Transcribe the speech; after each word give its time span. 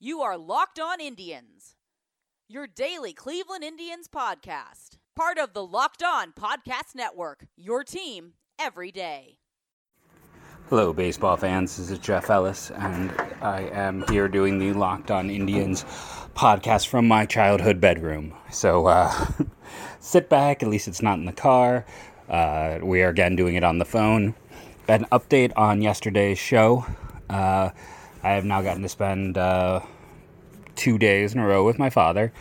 You 0.00 0.20
are 0.20 0.38
Locked 0.38 0.78
On 0.78 1.00
Indians, 1.00 1.74
your 2.48 2.68
daily 2.68 3.12
Cleveland 3.12 3.64
Indians 3.64 4.06
podcast. 4.06 4.98
Part 5.16 5.38
of 5.38 5.54
the 5.54 5.66
Locked 5.66 6.04
On 6.04 6.32
Podcast 6.32 6.94
Network, 6.94 7.48
your 7.56 7.82
team 7.82 8.34
every 8.60 8.92
day. 8.92 9.38
Hello, 10.68 10.92
baseball 10.92 11.36
fans. 11.36 11.76
This 11.76 11.90
is 11.90 11.98
Jeff 11.98 12.30
Ellis, 12.30 12.70
and 12.70 13.10
I 13.42 13.62
am 13.72 14.04
here 14.06 14.28
doing 14.28 14.60
the 14.60 14.72
Locked 14.72 15.10
On 15.10 15.28
Indians 15.28 15.82
podcast 16.32 16.86
from 16.86 17.08
my 17.08 17.26
childhood 17.26 17.80
bedroom. 17.80 18.34
So 18.52 18.86
uh, 18.86 19.26
sit 19.98 20.28
back, 20.28 20.62
at 20.62 20.68
least 20.68 20.86
it's 20.86 21.02
not 21.02 21.18
in 21.18 21.24
the 21.24 21.32
car. 21.32 21.84
Uh, 22.28 22.78
we 22.84 23.02
are 23.02 23.08
again 23.08 23.34
doing 23.34 23.56
it 23.56 23.64
on 23.64 23.78
the 23.78 23.84
phone. 23.84 24.36
An 24.86 25.06
update 25.10 25.50
on 25.56 25.82
yesterday's 25.82 26.38
show. 26.38 26.86
Uh, 27.28 27.70
I 28.22 28.30
have 28.30 28.44
now 28.44 28.62
gotten 28.62 28.82
to 28.82 28.88
spend 28.88 29.38
uh, 29.38 29.80
two 30.76 30.98
days 30.98 31.34
in 31.34 31.40
a 31.40 31.46
row 31.46 31.64
with 31.64 31.78
my 31.78 31.90
father. 31.90 32.32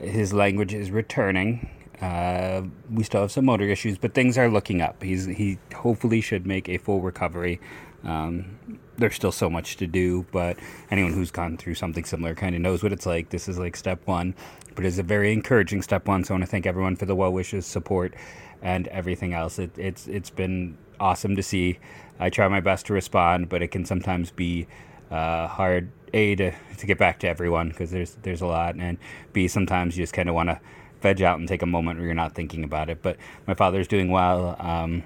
His 0.00 0.32
language 0.32 0.74
is 0.74 0.90
returning. 0.90 1.68
Uh, 2.00 2.62
we 2.90 3.04
still 3.04 3.20
have 3.22 3.30
some 3.30 3.44
motor 3.44 3.64
issues, 3.64 3.96
but 3.96 4.12
things 4.12 4.36
are 4.36 4.48
looking 4.48 4.80
up. 4.80 5.02
He's 5.02 5.26
he 5.26 5.58
hopefully 5.74 6.20
should 6.20 6.46
make 6.46 6.68
a 6.68 6.78
full 6.78 7.00
recovery. 7.00 7.60
Um, 8.04 8.58
there's 8.98 9.14
still 9.14 9.32
so 9.32 9.48
much 9.48 9.76
to 9.76 9.86
do, 9.86 10.26
but 10.32 10.58
anyone 10.90 11.12
who's 11.12 11.30
gone 11.30 11.56
through 11.56 11.74
something 11.76 12.04
similar 12.04 12.34
kind 12.34 12.54
of 12.56 12.60
knows 12.60 12.82
what 12.82 12.92
it's 12.92 13.06
like. 13.06 13.30
This 13.30 13.48
is 13.48 13.58
like 13.58 13.76
step 13.76 14.00
one, 14.06 14.34
but 14.74 14.84
it's 14.84 14.98
a 14.98 15.02
very 15.04 15.32
encouraging 15.32 15.82
step 15.82 16.08
one. 16.08 16.24
So 16.24 16.34
I 16.34 16.38
want 16.38 16.44
to 16.44 16.50
thank 16.50 16.66
everyone 16.66 16.96
for 16.96 17.06
the 17.06 17.14
well 17.14 17.32
wishes, 17.32 17.66
support, 17.66 18.14
and 18.60 18.88
everything 18.88 19.32
else. 19.32 19.58
It, 19.58 19.76
it's 19.78 20.08
it's 20.08 20.30
been 20.30 20.76
awesome 20.98 21.36
to 21.36 21.42
see. 21.42 21.78
I 22.18 22.30
try 22.30 22.48
my 22.48 22.60
best 22.60 22.86
to 22.86 22.92
respond, 22.92 23.48
but 23.48 23.62
it 23.62 23.68
can 23.68 23.84
sometimes 23.84 24.30
be 24.30 24.66
uh, 25.12 25.46
hard 25.46 25.90
a 26.14 26.34
to, 26.34 26.52
to 26.78 26.86
get 26.86 26.98
back 26.98 27.20
to 27.20 27.28
everyone 27.28 27.68
because 27.68 27.90
there's 27.90 28.14
there's 28.22 28.40
a 28.40 28.46
lot, 28.46 28.74
and 28.76 28.98
b 29.32 29.48
sometimes 29.48 29.96
you 29.96 30.02
just 30.02 30.12
kind 30.12 30.28
of 30.28 30.34
want 30.34 30.48
to 30.48 30.60
veg 31.00 31.20
out 31.22 31.38
and 31.38 31.48
take 31.48 31.62
a 31.62 31.66
moment 31.66 31.98
where 31.98 32.06
you're 32.06 32.14
not 32.14 32.34
thinking 32.34 32.64
about 32.64 32.88
it. 32.88 33.02
But 33.02 33.16
my 33.46 33.54
father's 33.54 33.88
doing 33.88 34.10
well. 34.10 34.56
Um, 34.58 35.02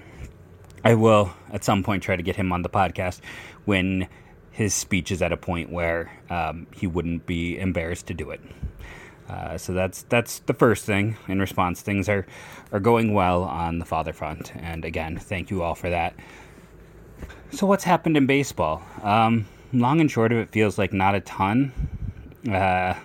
I 0.83 0.93
will 0.93 1.33
at 1.51 1.63
some 1.63 1.83
point 1.83 2.03
try 2.03 2.15
to 2.15 2.23
get 2.23 2.35
him 2.35 2.51
on 2.51 2.61
the 2.61 2.69
podcast 2.69 3.19
when 3.65 4.07
his 4.51 4.73
speech 4.73 5.11
is 5.11 5.21
at 5.21 5.31
a 5.31 5.37
point 5.37 5.71
where 5.71 6.11
um, 6.29 6.67
he 6.73 6.87
wouldn't 6.87 7.25
be 7.25 7.57
embarrassed 7.59 8.07
to 8.07 8.13
do 8.13 8.31
it. 8.31 8.41
Uh, 9.29 9.57
so 9.57 9.73
that's 9.73 10.03
that's 10.03 10.39
the 10.39 10.53
first 10.53 10.85
thing. 10.85 11.17
In 11.27 11.39
response, 11.39 11.81
things 11.81 12.07
are 12.07 12.25
are 12.71 12.79
going 12.79 13.13
well 13.13 13.43
on 13.43 13.79
the 13.79 13.85
father 13.85 14.13
front, 14.13 14.55
and 14.55 14.85
again, 14.85 15.17
thank 15.17 15.49
you 15.49 15.61
all 15.61 15.75
for 15.75 15.89
that. 15.89 16.15
So 17.51 17.65
what's 17.65 17.83
happened 17.83 18.15
in 18.15 18.25
baseball? 18.25 18.81
Um, 19.03 19.47
long 19.73 19.99
and 19.99 20.09
short 20.09 20.31
of 20.31 20.37
it 20.39 20.49
feels 20.49 20.77
like 20.77 20.93
not 20.93 21.15
a 21.15 21.21
ton. 21.21 21.71
Uh, 22.49 22.95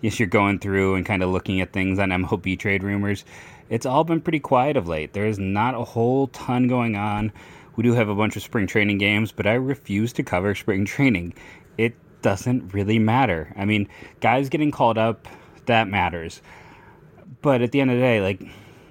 yes, 0.00 0.18
you're 0.18 0.28
going 0.28 0.58
through 0.58 0.94
and 0.94 1.06
kind 1.06 1.22
of 1.22 1.30
looking 1.30 1.60
at 1.60 1.72
things 1.72 1.98
on 1.98 2.10
MLB 2.10 2.58
trade 2.58 2.82
rumors. 2.82 3.24
It's 3.70 3.86
all 3.86 4.04
been 4.04 4.20
pretty 4.20 4.40
quiet 4.40 4.76
of 4.76 4.88
late. 4.88 5.12
There's 5.12 5.38
not 5.38 5.74
a 5.74 5.84
whole 5.84 6.28
ton 6.28 6.68
going 6.68 6.96
on. 6.96 7.32
We 7.76 7.82
do 7.82 7.92
have 7.94 8.08
a 8.08 8.14
bunch 8.14 8.36
of 8.36 8.42
spring 8.42 8.66
training 8.66 8.98
games, 8.98 9.32
but 9.32 9.46
I 9.46 9.54
refuse 9.54 10.12
to 10.14 10.22
cover 10.22 10.54
spring 10.54 10.84
training. 10.84 11.34
It 11.78 11.94
doesn't 12.22 12.72
really 12.72 12.98
matter. 12.98 13.52
I 13.56 13.64
mean, 13.64 13.88
guys 14.20 14.48
getting 14.48 14.70
called 14.70 14.98
up, 14.98 15.26
that 15.66 15.88
matters. 15.88 16.40
But 17.42 17.62
at 17.62 17.72
the 17.72 17.80
end 17.80 17.90
of 17.90 17.96
the 17.96 18.02
day, 18.02 18.20
like, 18.20 18.42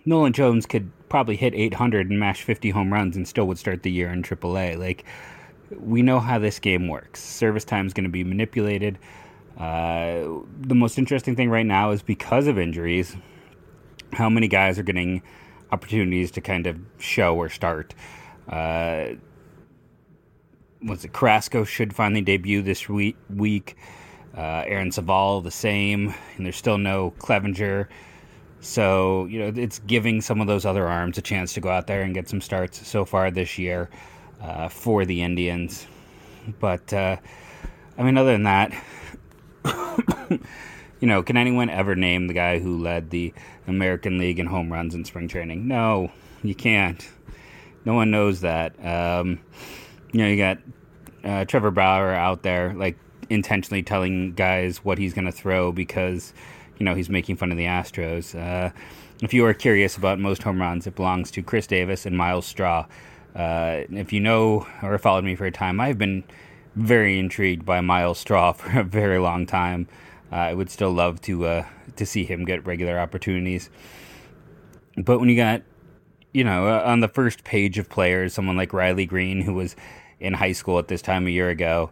Nolan 0.05 0.33
Jones 0.33 0.65
could 0.65 0.91
probably 1.07 1.35
hit 1.35 1.53
800 1.53 2.09
and 2.09 2.19
mash 2.19 2.43
50 2.43 2.71
home 2.71 2.91
runs 2.91 3.15
and 3.15 3.27
still 3.27 3.45
would 3.47 3.57
start 3.57 3.83
the 3.83 3.91
year 3.91 4.09
in 4.09 4.23
AAA. 4.23 4.77
Like, 4.77 5.05
we 5.71 6.01
know 6.01 6.19
how 6.19 6.39
this 6.39 6.59
game 6.59 6.87
works. 6.87 7.21
Service 7.21 7.63
time 7.63 7.87
is 7.87 7.93
going 7.93 8.03
to 8.05 8.09
be 8.09 8.23
manipulated. 8.23 8.97
Uh, 9.57 10.41
the 10.61 10.75
most 10.75 10.97
interesting 10.97 11.35
thing 11.35 11.49
right 11.49 11.65
now 11.65 11.91
is 11.91 12.01
because 12.01 12.47
of 12.47 12.57
injuries, 12.57 13.15
how 14.11 14.29
many 14.29 14.47
guys 14.47 14.79
are 14.79 14.83
getting 14.83 15.21
opportunities 15.71 16.31
to 16.31 16.41
kind 16.41 16.67
of 16.67 16.79
show 16.99 17.35
or 17.35 17.49
start. 17.49 17.93
Uh, 18.47 19.09
was 20.83 21.05
it 21.05 21.13
Carrasco 21.13 21.63
should 21.63 21.95
finally 21.95 22.21
debut 22.21 22.61
this 22.61 22.89
week? 22.89 23.15
week. 23.29 23.77
Uh, 24.35 24.63
Aaron 24.65 24.89
Civale 24.89 25.43
the 25.43 25.51
same, 25.51 26.13
and 26.35 26.45
there's 26.45 26.55
still 26.55 26.79
no 26.79 27.11
Clevinger. 27.19 27.87
So 28.59 29.25
you 29.25 29.39
know 29.39 29.53
it's 29.55 29.79
giving 29.79 30.21
some 30.21 30.41
of 30.41 30.47
those 30.47 30.65
other 30.65 30.87
arms 30.87 31.17
a 31.17 31.21
chance 31.21 31.53
to 31.53 31.61
go 31.61 31.69
out 31.69 31.87
there 31.87 32.01
and 32.01 32.13
get 32.13 32.27
some 32.27 32.41
starts 32.41 32.85
so 32.87 33.05
far 33.05 33.29
this 33.29 33.57
year 33.59 33.89
uh, 34.43 34.67
for 34.67 35.05
the 35.05 35.21
Indians. 35.21 35.87
But 36.59 36.91
uh, 36.93 37.17
I 37.97 38.03
mean, 38.03 38.17
other 38.17 38.33
than 38.33 38.43
that, 38.43 38.73
you 40.99 41.07
know, 41.07 41.23
can 41.23 41.37
anyone 41.37 41.69
ever 41.69 41.95
name 41.95 42.27
the 42.27 42.33
guy 42.33 42.59
who 42.59 42.77
led 42.77 43.09
the 43.09 43.33
American 43.67 44.17
League 44.17 44.39
in 44.39 44.47
home 44.47 44.71
runs 44.71 44.93
in 44.93 45.05
spring 45.05 45.27
training? 45.27 45.67
No, 45.67 46.11
you 46.43 46.53
can't. 46.53 47.07
No 47.85 47.93
one 47.93 48.11
knows 48.11 48.41
that. 48.41 48.73
Um, 48.85 49.39
you 50.11 50.21
know, 50.21 50.27
you 50.27 50.37
got 50.37 50.57
uh, 51.23 51.45
Trevor 51.45 51.71
Bauer 51.71 52.13
out 52.13 52.43
there, 52.43 52.73
like 52.73 52.97
intentionally 53.29 53.83
telling 53.83 54.33
guys 54.33 54.83
what 54.83 54.97
he's 54.97 55.13
going 55.13 55.25
to 55.25 55.31
throw 55.31 55.71
because, 55.71 56.33
you 56.77 56.85
know, 56.85 56.93
he's 56.93 57.09
making 57.09 57.37
fun 57.37 57.51
of 57.51 57.57
the 57.57 57.65
Astros. 57.65 58.37
Uh, 58.37 58.71
if 59.21 59.33
you 59.33 59.45
are 59.45 59.53
curious 59.53 59.95
about 59.95 60.19
most 60.19 60.43
home 60.43 60.59
runs, 60.59 60.85
it 60.87 60.95
belongs 60.95 61.31
to 61.31 61.41
Chris 61.41 61.67
Davis 61.67 62.05
and 62.05 62.17
Myles 62.17 62.45
Straw. 62.45 62.85
Uh, 63.35 63.83
if 63.91 64.13
you 64.13 64.19
know 64.19 64.67
or 64.81 64.97
followed 64.97 65.23
me 65.23 65.35
for 65.35 65.45
a 65.45 65.51
time, 65.51 65.79
I've 65.79 65.97
been 65.97 66.23
very 66.75 67.19
intrigued 67.19 67.65
by 67.65 67.81
Myles 67.81 68.19
Straw 68.19 68.51
for 68.53 68.79
a 68.79 68.83
very 68.83 69.19
long 69.19 69.45
time. 69.45 69.87
Uh, 70.31 70.35
I 70.35 70.53
would 70.53 70.69
still 70.69 70.91
love 70.91 71.21
to 71.21 71.45
uh, 71.45 71.65
to 71.95 72.05
see 72.05 72.25
him 72.25 72.45
get 72.45 72.65
regular 72.65 72.99
opportunities. 72.99 73.69
But 74.97 75.19
when 75.19 75.29
you 75.29 75.35
got, 75.35 75.63
you 76.33 76.43
know, 76.43 76.67
uh, 76.67 76.83
on 76.85 76.99
the 76.99 77.07
first 77.07 77.43
page 77.43 77.77
of 77.77 77.89
players, 77.89 78.33
someone 78.33 78.57
like 78.57 78.73
Riley 78.73 79.05
Greene, 79.05 79.41
who 79.41 79.53
was 79.53 79.75
in 80.19 80.33
high 80.33 80.51
school 80.51 80.79
at 80.79 80.87
this 80.87 81.01
time 81.01 81.27
a 81.27 81.29
year 81.29 81.49
ago, 81.49 81.91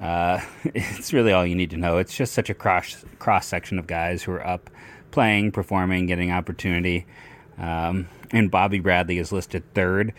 uh, 0.00 0.40
it's 0.64 1.12
really 1.12 1.32
all 1.32 1.46
you 1.46 1.54
need 1.54 1.70
to 1.70 1.76
know. 1.76 1.98
It's 1.98 2.14
just 2.14 2.32
such 2.34 2.50
a 2.50 2.54
cross 2.54 3.04
cross 3.18 3.46
section 3.46 3.78
of 3.78 3.86
guys 3.86 4.22
who 4.22 4.32
are 4.32 4.46
up, 4.46 4.70
playing, 5.10 5.52
performing, 5.52 6.06
getting 6.06 6.30
opportunity. 6.30 7.06
Um, 7.58 8.08
and 8.30 8.50
Bobby 8.50 8.80
Bradley 8.80 9.18
is 9.18 9.30
listed 9.30 9.62
third 9.74 10.12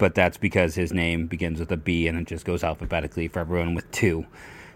but 0.00 0.14
that's 0.14 0.38
because 0.38 0.74
his 0.74 0.92
name 0.92 1.26
begins 1.26 1.60
with 1.60 1.70
a 1.70 1.76
B 1.76 2.08
and 2.08 2.18
it 2.18 2.26
just 2.26 2.46
goes 2.46 2.64
alphabetically 2.64 3.28
for 3.28 3.38
everyone 3.40 3.74
with 3.74 3.88
two. 3.92 4.26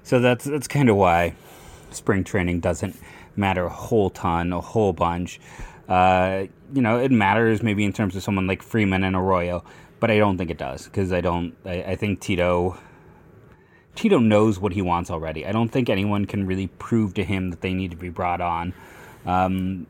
So 0.05 0.21
that's 0.21 0.45
that's 0.45 0.69
kind 0.69 0.91
of 0.91 0.97
why 0.97 1.35
spring 1.91 2.23
training 2.25 2.61
doesn't 2.61 2.95
matter 3.34 3.65
a 3.65 3.71
whole 3.71 4.11
ton, 4.11 4.53
a 4.53 4.61
whole 4.61 4.93
bunch. 4.93 5.41
Uh, 5.89 6.45
you 6.75 6.83
know, 6.83 6.99
it 6.99 7.11
matters 7.11 7.63
maybe 7.63 7.84
in 7.84 7.93
terms 7.93 8.15
of 8.15 8.23
someone 8.23 8.47
like 8.47 8.63
Freeman 8.63 9.03
and 9.03 9.17
Arroyo, 9.17 9.65
but 9.99 10.11
I 10.11 10.19
don't 10.19 10.37
think 10.37 10.51
it 10.51 10.59
does 10.59 10.84
because 10.84 11.11
I 11.11 11.23
don't. 11.23 11.57
I, 11.65 11.83
I 11.83 11.97
think 11.97 12.21
Tito 12.21 12.79
Tito 13.95 14.19
knows 14.19 14.61
what 14.61 14.75
he 14.75 14.83
wants 14.83 15.11
already. 15.11 15.47
I 15.47 15.53
don't 15.53 15.71
think 15.71 15.89
anyone 15.89 16.27
can 16.27 16.47
really 16.47 16.67
prove 16.67 17.15
to 17.15 17.25
him 17.25 17.49
that 17.49 17.63
they 17.63 17.73
need 17.73 17.93
to 17.93 17.97
be 17.97 18.11
brought 18.11 18.43
on. 18.43 18.75
Um, 19.25 19.87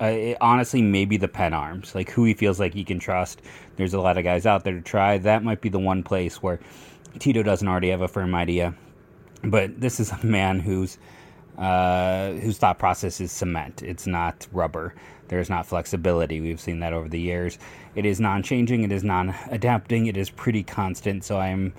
uh, 0.00 0.34
honestly, 0.40 0.82
maybe 0.82 1.16
the 1.16 1.28
pen 1.28 1.52
arms, 1.52 1.94
like 1.94 2.10
who 2.10 2.24
he 2.24 2.34
feels 2.34 2.60
like 2.60 2.74
he 2.74 2.84
can 2.84 2.98
trust. 2.98 3.42
There's 3.76 3.94
a 3.94 4.00
lot 4.00 4.18
of 4.18 4.24
guys 4.24 4.46
out 4.46 4.64
there 4.64 4.74
to 4.74 4.80
try. 4.80 5.18
That 5.18 5.42
might 5.42 5.60
be 5.60 5.68
the 5.68 5.78
one 5.78 6.02
place 6.02 6.42
where 6.42 6.60
Tito 7.18 7.42
doesn't 7.42 7.66
already 7.66 7.90
have 7.90 8.02
a 8.02 8.08
firm 8.08 8.34
idea. 8.34 8.74
But 9.42 9.80
this 9.80 10.00
is 10.00 10.10
a 10.10 10.24
man 10.24 10.60
whose 10.60 10.98
uh, 11.56 12.32
whose 12.34 12.58
thought 12.58 12.78
process 12.78 13.20
is 13.20 13.32
cement. 13.32 13.82
It's 13.82 14.06
not 14.06 14.46
rubber. 14.52 14.94
There's 15.26 15.50
not 15.50 15.66
flexibility. 15.66 16.40
We've 16.40 16.60
seen 16.60 16.80
that 16.80 16.92
over 16.92 17.08
the 17.08 17.20
years. 17.20 17.58
It 17.94 18.06
is 18.06 18.20
non-changing. 18.20 18.84
It 18.84 18.92
is 18.92 19.04
non-adapting. 19.04 20.06
It 20.06 20.16
is 20.16 20.30
pretty 20.30 20.62
constant. 20.62 21.24
So 21.24 21.38
I'm 21.38 21.74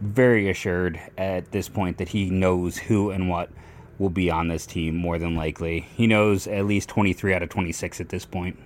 very 0.00 0.50
assured 0.50 1.00
at 1.16 1.50
this 1.52 1.68
point 1.68 1.98
that 1.98 2.08
he 2.08 2.28
knows 2.30 2.76
who 2.76 3.10
and 3.10 3.28
what 3.28 3.50
will 3.98 4.10
be 4.10 4.30
on 4.30 4.48
this 4.48 4.66
team 4.66 4.96
more 4.96 5.18
than 5.18 5.34
likely. 5.34 5.80
He 5.96 6.06
knows 6.06 6.46
at 6.46 6.66
least 6.66 6.88
23 6.88 7.34
out 7.34 7.42
of 7.42 7.48
26 7.48 8.00
at 8.00 8.08
this 8.08 8.24
point. 8.24 8.58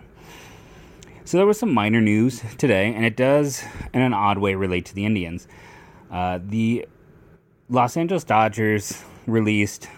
So 1.25 1.37
there 1.37 1.47
was 1.47 1.59
some 1.59 1.75
minor 1.75 2.01
news 2.01 2.43
today, 2.57 2.93
and 2.95 3.05
it 3.05 3.17
does, 3.17 3.63
in 3.93 4.01
an 4.01 4.15
odd 4.15 4.39
way, 4.39 4.55
relate 4.55 4.87
to 4.87 4.95
the 4.95 5.05
Indians. 5.05 5.47
Uh, 6.11 6.39
the 6.43 6.87
Los 7.69 7.99
Angeles 7.99 8.25
Dodgers 8.25 9.03
released 9.27 9.89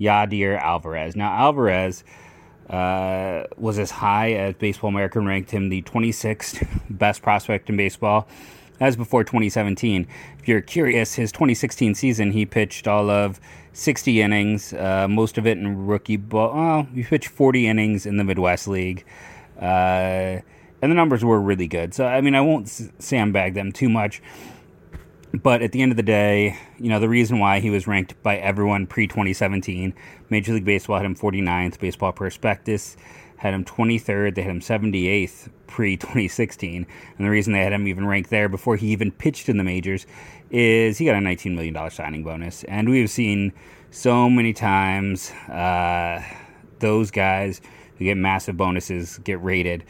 Yadier 0.00 0.58
Alvarez. 0.58 1.14
Now, 1.14 1.30
Alvarez 1.32 2.02
uh, 2.70 3.44
was 3.58 3.78
as 3.78 3.90
high 3.90 4.32
as 4.32 4.54
Baseball 4.54 4.88
America 4.88 5.20
ranked 5.20 5.50
him 5.50 5.68
the 5.68 5.82
26th 5.82 6.66
best 6.90 7.20
prospect 7.20 7.68
in 7.68 7.76
baseball 7.76 8.26
as 8.80 8.96
before 8.96 9.24
2017. 9.24 10.06
If 10.38 10.48
you're 10.48 10.60
curious, 10.60 11.14
his 11.14 11.32
2016 11.32 11.94
season, 11.94 12.32
he 12.32 12.46
pitched 12.46 12.86
all 12.86 13.10
of 13.10 13.40
60 13.72 14.20
innings, 14.20 14.72
uh, 14.72 15.06
most 15.08 15.38
of 15.38 15.46
it 15.46 15.58
in 15.58 15.86
rookie 15.86 16.16
ball. 16.16 16.52
Oh, 16.54 16.82
he 16.94 17.02
pitched 17.02 17.28
40 17.28 17.66
innings 17.66 18.06
in 18.06 18.16
the 18.16 18.24
Midwest 18.24 18.68
League. 18.68 19.04
Uh, 19.60 20.40
and 20.80 20.92
the 20.92 20.94
numbers 20.94 21.24
were 21.24 21.40
really 21.40 21.66
good. 21.66 21.94
So, 21.94 22.06
I 22.06 22.20
mean, 22.20 22.34
I 22.34 22.40
won't 22.40 22.68
sandbag 22.98 23.54
them 23.54 23.72
too 23.72 23.88
much. 23.88 24.22
but 25.42 25.60
at 25.60 25.72
the 25.72 25.82
end 25.82 25.92
of 25.92 25.96
the 25.96 26.02
day, 26.02 26.56
you 26.78 26.88
know, 26.88 27.00
the 27.00 27.08
reason 27.08 27.38
why 27.38 27.60
he 27.60 27.70
was 27.70 27.86
ranked 27.86 28.20
by 28.22 28.36
everyone 28.36 28.86
pre 28.86 29.06
2017, 29.06 29.92
Major 30.30 30.54
League 30.54 30.64
Baseball 30.64 30.96
had 30.96 31.06
him 31.06 31.16
49th, 31.16 31.78
Baseball 31.78 32.12
Prospectus 32.12 32.96
had 33.38 33.54
him 33.54 33.64
23rd, 33.64 34.34
they 34.34 34.42
had 34.42 34.50
him 34.50 34.60
78th 34.60 35.48
pre 35.66 35.96
2016. 35.96 36.86
And 37.16 37.26
the 37.26 37.30
reason 37.30 37.52
they 37.52 37.62
had 37.62 37.72
him 37.72 37.88
even 37.88 38.06
ranked 38.06 38.30
there 38.30 38.48
before 38.48 38.76
he 38.76 38.88
even 38.88 39.10
pitched 39.10 39.48
in 39.48 39.56
the 39.56 39.64
majors 39.64 40.06
is 40.50 40.98
he 40.98 41.04
got 41.04 41.14
a 41.14 41.18
$19 41.18 41.54
million 41.54 41.90
signing 41.90 42.24
bonus. 42.24 42.64
And 42.64 42.88
we've 42.88 43.10
seen 43.10 43.52
so 43.90 44.28
many 44.28 44.52
times 44.52 45.30
uh, 45.48 46.22
those 46.80 47.10
guys 47.10 47.60
who 47.96 48.04
get 48.04 48.16
massive 48.16 48.56
bonuses 48.56 49.18
get 49.18 49.42
rated. 49.42 49.84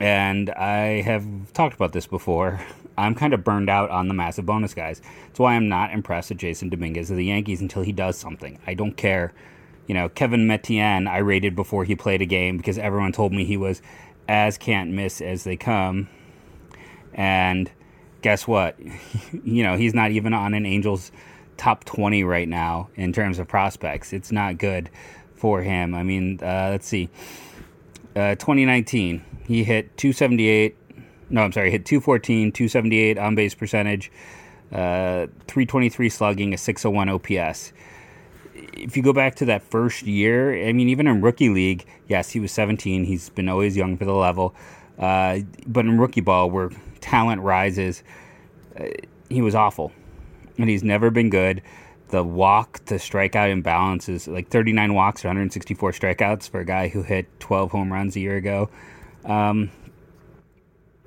And 0.00 0.50
I 0.50 1.02
have 1.02 1.52
talked 1.52 1.74
about 1.74 1.92
this 1.92 2.06
before. 2.06 2.60
I'm 2.96 3.14
kind 3.14 3.34
of 3.34 3.42
burned 3.42 3.70
out 3.70 3.90
on 3.90 4.08
the 4.08 4.14
massive 4.14 4.46
bonus 4.46 4.74
guys. 4.74 5.00
That's 5.26 5.38
why 5.38 5.54
I'm 5.54 5.68
not 5.68 5.92
impressed 5.92 6.30
with 6.30 6.38
Jasson 6.38 6.70
Dominguez 6.70 7.10
of 7.10 7.16
the 7.16 7.24
Yankees 7.24 7.60
until 7.60 7.82
he 7.82 7.92
does 7.92 8.16
something. 8.16 8.58
I 8.66 8.74
don't 8.74 8.96
care. 8.96 9.32
You 9.86 9.94
know, 9.94 10.08
Kevin 10.08 10.46
Maitan, 10.46 11.08
I 11.08 11.18
rated 11.18 11.54
before 11.54 11.84
he 11.84 11.94
played 11.94 12.22
a 12.22 12.26
game 12.26 12.56
because 12.56 12.78
everyone 12.78 13.12
told 13.12 13.32
me 13.32 13.44
he 13.44 13.56
was 13.56 13.82
as 14.28 14.56
can't 14.56 14.90
miss 14.90 15.20
as 15.20 15.44
they 15.44 15.56
come. 15.56 16.08
And 17.12 17.70
guess 18.22 18.46
what? 18.46 18.78
you 19.44 19.62
know, 19.62 19.76
he's 19.76 19.94
not 19.94 20.10
even 20.10 20.32
on 20.32 20.54
an 20.54 20.66
Angels 20.66 21.12
top 21.56 21.84
20 21.84 22.24
right 22.24 22.48
now 22.48 22.88
in 22.96 23.12
terms 23.12 23.38
of 23.38 23.46
prospects. 23.46 24.12
It's 24.12 24.32
not 24.32 24.58
good 24.58 24.90
for 25.34 25.62
him. 25.62 25.94
I 25.94 26.02
mean, 26.02 26.40
uh, 26.42 26.68
let's 26.70 26.86
see. 26.86 27.10
Uh, 28.16 28.34
2019, 28.36 29.24
he 29.46 29.64
hit 29.64 29.96
278 29.96 30.76
no, 31.30 31.42
I'm 31.42 31.52
sorry, 31.52 31.70
hit 31.70 31.84
214, 31.84 32.52
278 32.52 33.18
on 33.18 33.34
base 33.34 33.54
percentage, 33.54 34.12
uh, 34.72 35.26
323 35.48 36.08
slugging, 36.08 36.54
a 36.54 36.58
601 36.58 37.08
OPS. 37.08 37.72
If 38.76 38.96
you 38.96 39.02
go 39.02 39.12
back 39.12 39.36
to 39.36 39.44
that 39.46 39.62
first 39.62 40.02
year, 40.02 40.66
I 40.66 40.72
mean, 40.72 40.88
even 40.88 41.06
in 41.06 41.20
rookie 41.20 41.48
league, 41.48 41.86
yes, 42.08 42.30
he 42.30 42.40
was 42.40 42.52
17. 42.52 43.04
He's 43.04 43.30
been 43.30 43.48
always 43.48 43.76
young 43.76 43.96
for 43.96 44.04
the 44.04 44.14
level. 44.14 44.54
Uh, 44.98 45.40
but 45.66 45.84
in 45.84 45.98
rookie 45.98 46.20
ball, 46.20 46.50
where 46.50 46.70
talent 47.00 47.42
rises, 47.42 48.02
uh, 48.78 48.86
he 49.28 49.42
was 49.42 49.54
awful. 49.54 49.92
And 50.58 50.68
he's 50.68 50.82
never 50.82 51.10
been 51.10 51.30
good. 51.30 51.62
The 52.08 52.22
walk 52.22 52.84
to 52.86 52.94
strikeout 52.94 53.50
imbalance 53.50 54.08
is 54.08 54.28
like 54.28 54.48
39 54.48 54.94
walks, 54.94 55.24
or 55.24 55.28
164 55.28 55.92
strikeouts 55.92 56.48
for 56.48 56.60
a 56.60 56.64
guy 56.64 56.88
who 56.88 57.02
hit 57.02 57.26
12 57.40 57.70
home 57.72 57.92
runs 57.92 58.14
a 58.14 58.20
year 58.20 58.36
ago. 58.36 58.70
Um, 59.24 59.70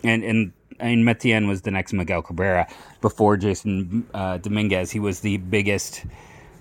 and 0.03 0.23
and 0.23 0.53
I 0.79 0.85
Maitan 0.95 1.47
was 1.47 1.61
the 1.61 1.71
next 1.71 1.93
Miguel 1.93 2.21
Cabrera 2.21 2.67
before 3.01 3.37
Jasson 3.37 4.03
uh, 4.13 4.37
Dominguez. 4.37 4.91
He 4.91 4.99
was 4.99 5.21
the 5.21 5.37
biggest 5.37 6.05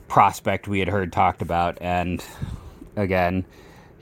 prospect 0.08 0.68
we 0.68 0.78
had 0.78 0.88
heard 0.88 1.12
talked 1.12 1.42
about, 1.42 1.78
and 1.80 2.24
again, 2.96 3.44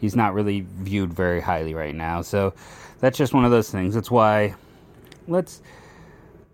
he's 0.01 0.15
not 0.17 0.35
really 0.35 0.67
viewed 0.79 1.13
very 1.13 1.41
highly 1.41 1.75
right 1.75 1.95
now. 1.95 2.23
So 2.23 2.55
that's 3.01 3.19
just 3.19 3.35
one 3.35 3.45
of 3.45 3.51
those 3.51 3.71
things. 3.71 3.95
That's 3.95 4.11
why 4.11 4.55
let's 5.27 5.63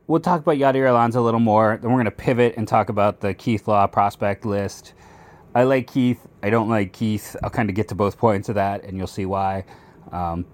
we'll 0.06 0.20
talk 0.20 0.40
about 0.40 0.56
Yadier 0.56 0.90
Alonso 0.90 1.20
a 1.20 1.24
little 1.24 1.40
more. 1.40 1.78
Then 1.80 1.90
we're 1.90 1.96
going 1.96 2.04
to 2.06 2.10
pivot 2.10 2.54
and 2.56 2.66
talk 2.66 2.88
about 2.88 3.20
the 3.20 3.34
Keith 3.34 3.68
Law 3.68 3.86
prospect 3.86 4.44
list. 4.44 4.94
I 5.54 5.64
like 5.64 5.86
Keith. 5.86 6.26
I 6.42 6.50
don't 6.50 6.68
like 6.68 6.92
Keith. 6.92 7.36
I'll 7.42 7.50
kind 7.50 7.68
of 7.68 7.76
get 7.76 7.88
to 7.88 7.94
both 7.94 8.18
points 8.18 8.48
of 8.48 8.54
that, 8.56 8.84
and 8.84 8.96
you'll 8.96 9.06
see 9.06 9.26
why. 9.26 9.64
Um, 10.12 10.44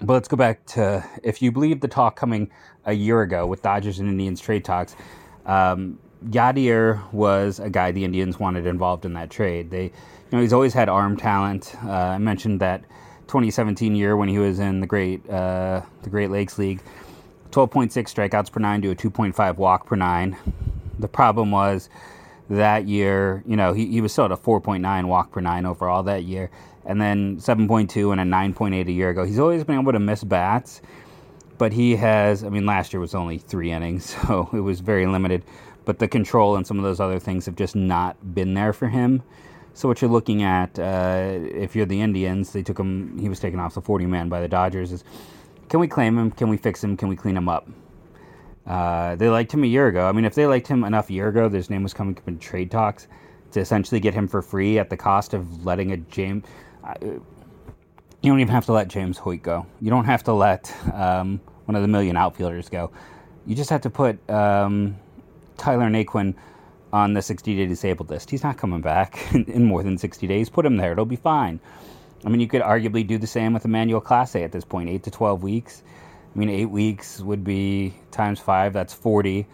but 0.00 0.12
let's 0.14 0.28
go 0.28 0.36
back 0.36 0.64
to 0.66 1.04
if 1.22 1.40
you 1.40 1.50
believe 1.50 1.80
the 1.80 1.88
talk 1.88 2.16
coming 2.16 2.50
a 2.84 2.92
year 2.92 3.22
ago 3.22 3.46
with 3.46 3.62
Dodgers 3.62 3.98
and 3.98 4.08
Indians 4.08 4.40
trade 4.40 4.64
talks, 4.64 4.94
um, 5.46 5.98
Yadier 6.28 7.12
was 7.12 7.60
a 7.60 7.70
guy 7.70 7.92
the 7.92 8.04
Indians 8.04 8.38
wanted 8.38 8.66
involved 8.66 9.04
in 9.04 9.14
that 9.14 9.30
trade. 9.30 9.70
They, 9.70 9.84
you 9.84 9.92
know, 10.32 10.40
he's 10.40 10.52
always 10.52 10.74
had 10.74 10.88
arm 10.88 11.16
talent. 11.16 11.74
Uh, 11.84 11.90
I 11.90 12.18
mentioned 12.18 12.60
that 12.60 12.82
2017 13.28 13.94
year 13.94 14.16
when 14.16 14.28
he 14.28 14.38
was 14.38 14.58
in 14.58 14.80
the 14.80 14.86
Great 14.86 15.28
uh, 15.28 15.82
the 16.02 16.10
Great 16.10 16.30
Lakes 16.30 16.58
League, 16.58 16.80
12.6 17.50 17.90
strikeouts 17.90 18.50
per 18.50 18.60
nine 18.60 18.82
to 18.82 18.90
a 18.90 18.94
2.5 18.94 19.56
walk 19.56 19.86
per 19.86 19.96
nine. 19.96 20.36
The 20.98 21.08
problem 21.08 21.50
was 21.50 21.88
that 22.48 22.86
year, 22.86 23.42
you 23.46 23.56
know, 23.56 23.72
he, 23.72 23.86
he 23.86 24.00
was 24.00 24.12
still 24.12 24.26
at 24.26 24.32
a 24.32 24.36
4.9 24.36 25.04
walk 25.06 25.32
per 25.32 25.40
nine 25.40 25.66
overall 25.66 26.02
that 26.04 26.24
year 26.24 26.50
and 26.86 27.00
then 27.00 27.36
7.2 27.36 28.12
and 28.12 28.20
a 28.20 28.24
9.8 28.24 28.86
a 28.86 28.92
year 28.92 29.10
ago. 29.10 29.24
He's 29.24 29.38
always 29.38 29.64
been 29.64 29.78
able 29.78 29.92
to 29.92 29.98
miss 29.98 30.24
bats, 30.24 30.80
but 31.58 31.72
he 31.72 31.96
has, 31.96 32.44
I 32.44 32.48
mean, 32.48 32.64
last 32.64 32.92
year 32.92 33.00
was 33.00 33.14
only 33.14 33.38
three 33.38 33.72
innings, 33.72 34.04
so 34.26 34.48
it 34.52 34.60
was 34.60 34.80
very 34.80 35.06
limited. 35.06 35.42
But 35.86 35.98
the 35.98 36.06
control 36.06 36.56
and 36.56 36.66
some 36.66 36.76
of 36.76 36.84
those 36.84 37.00
other 37.00 37.18
things 37.18 37.46
have 37.46 37.56
just 37.56 37.74
not 37.74 38.34
been 38.34 38.52
there 38.52 38.74
for 38.74 38.88
him. 38.88 39.22
So 39.72 39.88
what 39.88 40.02
you're 40.02 40.10
looking 40.10 40.42
at, 40.42 40.78
uh, 40.78 41.30
if 41.32 41.74
you're 41.74 41.86
the 41.86 42.02
Indians, 42.02 42.52
they 42.52 42.62
took 42.62 42.78
him. 42.78 43.18
He 43.18 43.30
was 43.30 43.40
taken 43.40 43.58
off 43.58 43.72
the 43.72 43.80
40 43.80 44.04
man 44.04 44.28
by 44.28 44.42
the 44.42 44.48
Dodgers. 44.48 44.92
Is 44.92 45.02
can 45.70 45.80
we 45.80 45.88
claim 45.88 46.18
him? 46.18 46.30
Can 46.30 46.50
we 46.50 46.58
fix 46.58 46.84
him? 46.84 46.98
Can 46.98 47.08
we 47.08 47.16
clean 47.16 47.36
him 47.36 47.48
up? 47.48 47.66
Uh, 48.66 49.16
they 49.16 49.30
liked 49.30 49.54
him 49.54 49.64
a 49.64 49.66
year 49.66 49.86
ago. 49.86 50.06
I 50.06 50.12
mean, 50.12 50.26
if 50.26 50.34
they 50.34 50.46
liked 50.46 50.66
him 50.66 50.84
enough 50.84 51.08
a 51.08 51.14
year 51.14 51.28
ago, 51.28 51.48
his 51.48 51.70
name 51.70 51.82
was 51.82 51.94
coming 51.94 52.18
up 52.18 52.28
in 52.28 52.38
trade 52.38 52.70
talks 52.70 53.06
to 53.52 53.60
essentially 53.60 54.00
get 54.00 54.12
him 54.12 54.28
for 54.28 54.42
free 54.42 54.78
at 54.78 54.90
the 54.90 54.96
cost 54.98 55.32
of 55.32 55.64
letting 55.64 55.92
a 55.92 55.96
James 55.96 56.44
you 58.26 58.32
don't 58.32 58.40
even 58.40 58.52
have 58.52 58.66
to 58.66 58.72
let 58.72 58.88
James 58.88 59.18
Hoyt 59.18 59.42
go. 59.42 59.66
You 59.80 59.90
don't 59.90 60.04
have 60.04 60.24
to 60.24 60.32
let 60.32 60.74
um, 60.92 61.40
one 61.66 61.76
of 61.76 61.82
the 61.82 61.88
million 61.88 62.16
outfielders 62.16 62.68
go. 62.68 62.90
You 63.46 63.54
just 63.54 63.70
have 63.70 63.82
to 63.82 63.90
put 63.90 64.18
um, 64.28 64.96
Tyler 65.56 65.88
Naquin 65.88 66.34
on 66.92 67.14
the 67.14 67.22
60 67.22 67.56
day 67.56 67.66
disabled 67.66 68.10
list. 68.10 68.30
He's 68.30 68.42
not 68.42 68.56
coming 68.56 68.80
back 68.80 69.18
in 69.34 69.64
more 69.64 69.82
than 69.82 69.98
60 69.98 70.26
days. 70.26 70.48
Put 70.48 70.66
him 70.66 70.76
there, 70.76 70.92
it'll 70.92 71.04
be 71.04 71.16
fine. 71.16 71.60
I 72.24 72.28
mean, 72.28 72.40
you 72.40 72.48
could 72.48 72.62
arguably 72.62 73.06
do 73.06 73.18
the 73.18 73.26
same 73.26 73.52
with 73.52 73.64
Emmanuel 73.64 74.00
Clase 74.00 74.42
at 74.42 74.52
this 74.52 74.64
point, 74.64 74.88
8 74.88 75.02
to 75.04 75.10
12 75.10 75.42
weeks. 75.42 75.82
I 76.34 76.38
mean, 76.38 76.50
8 76.50 76.66
weeks 76.66 77.20
would 77.20 77.44
be 77.44 77.94
times 78.10 78.40
5, 78.40 78.72
that's 78.72 78.94
40. 78.94 79.46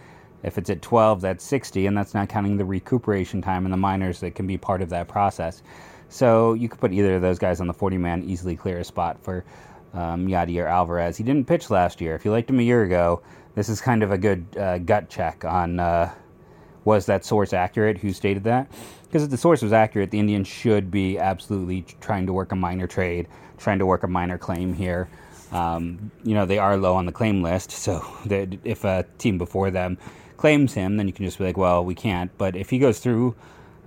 If 0.42 0.58
it's 0.58 0.70
at 0.70 0.82
12, 0.82 1.20
that's 1.20 1.44
60, 1.44 1.86
and 1.86 1.96
that's 1.96 2.14
not 2.14 2.28
counting 2.28 2.56
the 2.56 2.64
recuperation 2.64 3.42
time 3.42 3.64
and 3.64 3.72
the 3.72 3.76
minors 3.76 4.20
that 4.20 4.34
can 4.34 4.46
be 4.46 4.58
part 4.58 4.82
of 4.82 4.88
that 4.90 5.06
process. 5.08 5.62
So 6.08 6.54
you 6.54 6.68
could 6.68 6.80
put 6.80 6.92
either 6.92 7.16
of 7.16 7.22
those 7.22 7.38
guys 7.38 7.60
on 7.60 7.66
the 7.66 7.72
40 7.72 7.98
man, 7.98 8.24
easily 8.24 8.56
clear 8.56 8.78
a 8.78 8.84
spot 8.84 9.22
for 9.22 9.44
um, 9.94 10.26
Yadier 10.26 10.68
Alvarez. 10.68 11.16
He 11.16 11.24
didn't 11.24 11.46
pitch 11.46 11.70
last 11.70 12.00
year. 12.00 12.14
If 12.14 12.24
you 12.24 12.30
liked 12.30 12.50
him 12.50 12.58
a 12.58 12.62
year 12.62 12.82
ago, 12.82 13.22
this 13.54 13.68
is 13.68 13.80
kind 13.80 14.02
of 14.02 14.10
a 14.10 14.18
good 14.18 14.46
uh, 14.56 14.78
gut 14.78 15.08
check 15.08 15.44
on 15.44 15.80
uh, 15.80 16.12
was 16.84 17.06
that 17.06 17.24
source 17.24 17.52
accurate? 17.52 17.98
Who 17.98 18.12
stated 18.12 18.44
that? 18.44 18.70
Because 19.04 19.24
if 19.24 19.30
the 19.30 19.36
source 19.36 19.62
was 19.62 19.72
accurate, 19.72 20.10
the 20.10 20.18
Indians 20.18 20.48
should 20.48 20.90
be 20.90 21.18
absolutely 21.18 21.84
trying 22.00 22.26
to 22.26 22.32
work 22.32 22.52
a 22.52 22.56
minor 22.56 22.86
trade, 22.86 23.28
trying 23.58 23.78
to 23.78 23.86
work 23.86 24.02
a 24.02 24.08
minor 24.08 24.38
claim 24.38 24.72
here. 24.72 25.08
Um, 25.52 26.10
you 26.24 26.34
know, 26.34 26.46
they 26.46 26.58
are 26.58 26.76
low 26.76 26.94
on 26.94 27.06
the 27.06 27.12
claim 27.12 27.42
list, 27.42 27.70
so 27.84 28.04
if 28.30 28.84
a 28.84 29.04
team 29.18 29.38
before 29.38 29.70
them 29.70 29.98
claims 30.36 30.74
him, 30.74 30.96
then 30.96 31.06
you 31.06 31.12
can 31.12 31.24
just 31.24 31.38
be 31.38 31.44
like, 31.44 31.56
well, 31.56 31.84
we 31.84 31.94
can't. 31.94 32.36
But 32.38 32.56
if 32.56 32.70
he 32.70 32.78
goes 32.78 32.98
through 32.98 33.36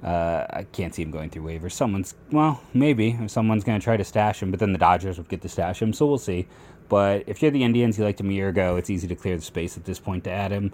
uh, 0.06 0.46
I 0.51 0.63
can't 0.72 0.94
see 0.94 1.01
him 1.01 1.10
going 1.10 1.32
through 1.32 1.44
waivers. 1.44 1.72
Someone's, 1.72 2.13
well, 2.32 2.62
maybe 2.75 3.18
someone's 3.28 3.63
going 3.63 3.80
to 3.80 3.84
try 3.84 3.98
to 3.98 4.04
stash 4.04 4.42
him, 4.42 4.51
but 4.51 4.60
then 4.60 4.72
the 4.72 4.78
Dodgers 4.78 5.18
would 5.18 5.28
get 5.30 5.42
to 5.42 5.50
stash 5.50 5.82
him, 5.82 5.94
so 5.94 6.06
we'll 6.06 6.20
see. 6.20 6.48
But 6.88 7.24
if 7.27 7.42
you're 7.42 7.51
the 7.51 7.63
Indians, 7.63 7.98
you 7.98 8.04
liked 8.04 8.20
him 8.20 8.30
a 8.30 8.34
year 8.34 8.50
ago, 8.50 8.75
it's 8.75 8.89
easy 8.89 9.08
to 9.08 9.15
clear 9.15 9.36
the 9.36 9.42
space 9.42 9.77
at 9.77 9.86
this 9.86 10.00
point 10.00 10.24
to 10.25 10.32
add 10.32 10.51
him. 10.51 10.72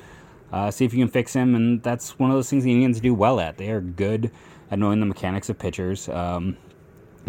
Uh, 0.52 0.70
see 0.70 0.84
if 0.84 0.94
you 0.94 1.00
can 1.00 1.12
fix 1.12 1.34
him, 1.34 1.56
and 1.56 1.82
that's 1.82 2.20
one 2.20 2.30
of 2.30 2.36
those 2.36 2.50
things 2.50 2.64
the 2.64 2.72
Indians 2.72 3.00
do 3.00 3.14
well 3.14 3.40
at. 3.40 3.58
They 3.58 3.70
are 3.72 3.80
good 3.80 4.32
at 4.70 4.80
knowing 4.80 5.00
the 5.00 5.06
mechanics 5.06 5.50
of 5.50 5.58
pitchers. 5.58 6.10
Um, 6.10 6.58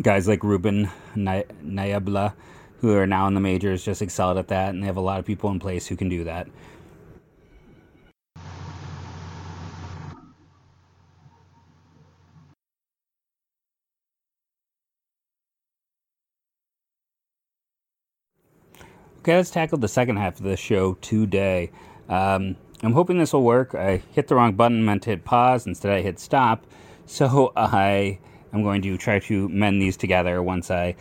guys 0.00 0.26
like 0.26 0.42
Ruben 0.42 0.90
Niebla, 1.14 2.34
who 2.80 2.96
are 2.96 3.06
now 3.06 3.28
in 3.28 3.34
the 3.34 3.40
majors, 3.40 3.84
just 3.84 4.02
excelled 4.02 4.38
at 4.38 4.48
that, 4.48 4.70
and 4.70 4.82
they 4.82 4.86
have 4.86 4.96
a 4.96 5.02
lot 5.02 5.20
of 5.20 5.24
people 5.24 5.50
in 5.50 5.60
place 5.60 5.86
who 5.86 5.96
can 5.96 6.08
do 6.08 6.24
that. 6.24 6.48
Okay, 19.22 19.36
let's 19.36 19.52
tackle 19.52 19.78
the 19.78 19.86
second 19.86 20.16
half 20.16 20.40
of 20.40 20.42
the 20.42 20.56
show 20.56 20.94
today. 20.94 21.70
Um, 22.08 22.56
I'm 22.82 22.92
hoping 22.92 23.18
this 23.18 23.32
will 23.32 23.44
work. 23.44 23.72
I 23.72 24.02
hit 24.10 24.26
the 24.26 24.34
wrong 24.34 24.54
button, 24.54 24.84
meant 24.84 25.04
to 25.04 25.10
hit 25.10 25.24
pause. 25.24 25.64
Instead, 25.64 25.92
I 25.92 26.00
hit 26.02 26.18
stop. 26.18 26.66
So 27.06 27.52
I 27.56 28.18
am 28.52 28.64
going 28.64 28.82
to 28.82 28.98
try 28.98 29.20
to 29.20 29.48
mend 29.48 29.80
these 29.80 29.96
together 29.96 30.42
once 30.42 30.72
I, 30.72 30.96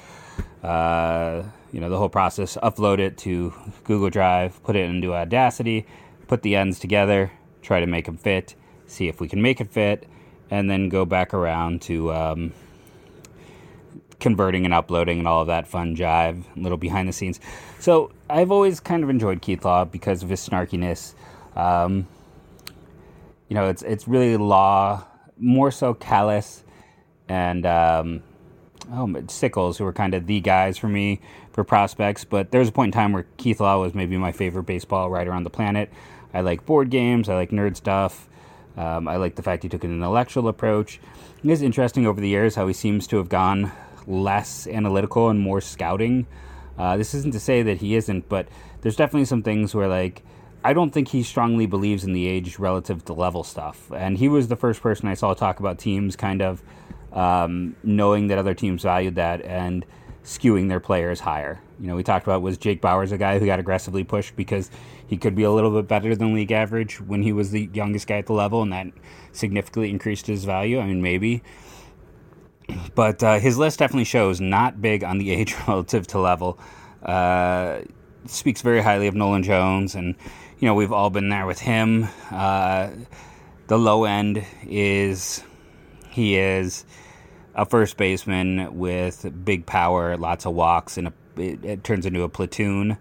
uh, 0.62 1.42
you 1.72 1.80
know, 1.80 1.90
the 1.90 1.98
whole 1.98 2.10
process, 2.10 2.60
upload 2.62 3.00
it 3.00 3.18
to 3.20 3.56
Google 3.86 4.12
Drive, 4.12 4.62
put 4.62 4.76
it 4.76 4.88
into 4.88 5.16
Audacity, 5.16 5.88
put 6.28 6.44
the 6.44 6.56
ends 6.56 6.78
together, 6.78 7.32
try 7.64 7.80
to 7.80 7.88
make 7.88 8.06
them 8.06 8.18
fit, 8.18 8.54
see 8.86 9.08
if 9.08 9.20
we 9.20 9.28
can 9.28 9.42
make 9.42 9.60
it 9.60 9.72
fit, 9.72 10.08
and 10.52 10.70
then 10.70 10.90
go 10.90 11.06
back 11.06 11.34
around 11.34 11.82
to 11.82 12.14
um, 12.14 12.54
converting 14.22 14.64
and 14.64 14.74
uploading 14.74 15.20
and 15.20 15.28
all 15.28 15.42
of 15.42 15.48
that 15.48 15.68
fun 15.68 15.96
jive, 15.96 16.44
little 16.56 16.78
behind 16.78 17.10
the 17.10 17.14
scenes. 17.14 17.40
So 17.80 18.12
I've 18.30 18.52
always 18.52 18.80
kind 18.80 19.04
of 19.04 19.10
enjoyed 19.10 19.42
Keith 19.42 19.66
Law 19.66 19.84
because 19.84 20.24
of 20.24 20.30
his 20.30 20.48
snarkiness. 20.48 21.16
Um, 21.56 22.08
you 23.50 23.56
know, 23.56 23.68
it's 23.68 23.82
it's 23.82 24.08
really 24.08 24.38
Law, 24.38 25.04
more 25.38 25.72
so 25.72 25.94
Callis, 25.94 26.64
and 27.28 27.66
um, 27.66 28.24
oh, 28.94 29.08
Sickles, 29.28 29.78
who 29.78 29.84
were 29.84 29.92
kind 29.92 30.14
of 30.14 30.28
the 30.28 30.40
guys 30.40 30.78
for 30.78 30.88
me 30.88 31.20
for 31.52 31.66
prospects. 31.66 32.24
But 32.24 32.52
there 32.52 32.60
was 32.60 32.70
a 32.70 32.72
point 32.72 32.96
in 32.96 33.00
time 33.00 33.12
where 33.12 33.26
Keith 33.36 33.60
Law 33.60 33.82
was 33.82 33.94
maybe 33.94 34.16
my 34.18 34.32
favorite 34.32 34.64
baseball 34.64 35.10
writer 35.10 35.34
on 35.34 35.44
the 35.44 35.50
planet. 35.50 35.92
I 36.34 36.42
like 36.42 36.66
board 36.66 36.90
games, 36.90 37.28
I 37.28 37.36
like 37.36 37.50
nerd 37.50 37.76
stuff. 37.76 38.30
Um, 38.78 39.10
I 39.10 39.18
like 39.18 39.36
the 39.36 39.44
fact 39.44 39.64
he 39.64 39.70
took 39.70 39.84
an 39.84 39.92
intellectual 39.92 40.48
approach. 40.48 41.02
It 41.44 41.50
is 41.50 41.62
interesting 41.62 42.08
over 42.08 42.22
the 42.22 42.30
years 42.30 42.56
how 42.56 42.68
he 42.68 42.74
seems 42.74 43.06
to 43.08 43.18
have 43.18 43.28
gone 43.28 43.74
less 44.08 44.68
analytical 44.68 45.30
and 45.30 45.40
more 45.40 45.62
scouting. 45.62 46.28
Uh, 46.78 46.98
this 46.98 47.14
isn't 47.14 47.34
to 47.34 47.40
say 47.40 47.62
that 47.62 47.78
he 47.78 47.96
isn't, 47.96 48.28
but 48.30 48.48
there's 48.82 48.96
definitely 48.96 49.26
some 49.26 49.44
things 49.44 49.76
where, 49.76 49.88
like, 49.88 50.24
I 50.64 50.74
don't 50.74 50.92
think 50.92 51.10
he 51.10 51.24
strongly 51.24 51.66
believes 51.66 52.04
in 52.04 52.14
the 52.14 52.28
age 52.28 52.60
relative 52.60 53.04
to 53.06 53.14
level 53.14 53.44
stuff. 53.44 53.92
And 53.92 54.18
he 54.18 54.30
was 54.30 54.48
the 54.48 54.56
first 54.56 54.82
person 54.82 55.08
I 55.08 55.16
saw 55.16 55.34
talk 55.34 55.60
about 55.60 55.80
teams 55.80 56.16
kind 56.16 56.42
of 56.42 56.62
um, 57.12 57.76
knowing 57.84 58.28
that 58.28 58.38
other 58.38 58.54
teams 58.54 58.84
valued 58.84 59.16
that 59.16 59.42
and 59.42 59.86
skewing 60.24 60.70
their 60.70 60.80
players 60.80 61.20
higher. 61.20 61.60
You 61.80 61.88
know, 61.88 61.96
we 61.96 62.04
talked 62.04 62.28
about 62.28 62.44
was 62.44 62.58
Jake 62.58 62.82
Bauers 62.82 63.12
a 63.12 63.18
guy 63.18 63.40
who 63.40 63.46
got 63.46 63.60
aggressively 63.60 64.04
pushed 64.04 64.36
because 64.36 64.70
he 65.08 65.18
could 65.18 65.36
be 65.36 65.44
a 65.44 65.52
little 65.52 65.72
bit 65.72 65.88
better 65.88 66.16
than 66.16 66.34
league 66.34 66.52
average 66.52 67.02
when 67.02 67.24
he 67.24 67.34
was 67.34 67.50
the 67.50 67.70
youngest 67.74 68.08
guy 68.08 68.18
at 68.18 68.28
the 68.28 68.34
level, 68.34 68.62
and 68.62 68.72
that 68.72 68.88
significantly 69.32 69.90
increased 69.90 70.28
his 70.28 70.46
value. 70.46 70.80
I 70.80 70.86
mean, 70.86 71.02
maybe. 71.02 71.42
But 72.96 73.24
uh, 73.24 73.40
his 73.40 73.58
list 73.58 73.80
definitely 73.80 74.06
shows 74.06 74.42
not 74.42 74.82
big 74.82 75.04
on 75.04 75.18
the 75.18 75.32
age 75.38 75.56
relative 75.68 76.08
to 76.08 76.20
level. 76.20 76.60
Uh, 77.04 77.82
speaks 78.26 78.62
very 78.62 78.82
highly 78.82 79.08
of 79.08 79.16
Nolan 79.16 79.44
Jones, 79.44 79.96
and 79.96 80.16
you 80.60 80.68
know 80.68 80.76
we've 80.76 80.92
all 80.92 81.10
been 81.10 81.30
there 81.30 81.46
with 81.46 81.60
him. 81.60 82.08
Uh, 82.30 82.90
the 83.68 83.78
low 83.78 84.04
end 84.06 84.46
is 84.68 85.44
he 86.10 86.38
is 86.38 86.86
a 87.56 87.66
first 87.66 87.98
baseman 87.98 88.78
with 88.78 89.30
big 89.44 89.66
power, 89.66 90.18
lots 90.18 90.46
of 90.46 90.54
walks, 90.54 90.98
and 90.98 91.08
a, 91.08 91.14
it, 91.38 91.64
it, 91.64 91.84
turns 91.84 92.06
into 92.06 92.24
a 92.24 92.30
platoon. 92.30 92.98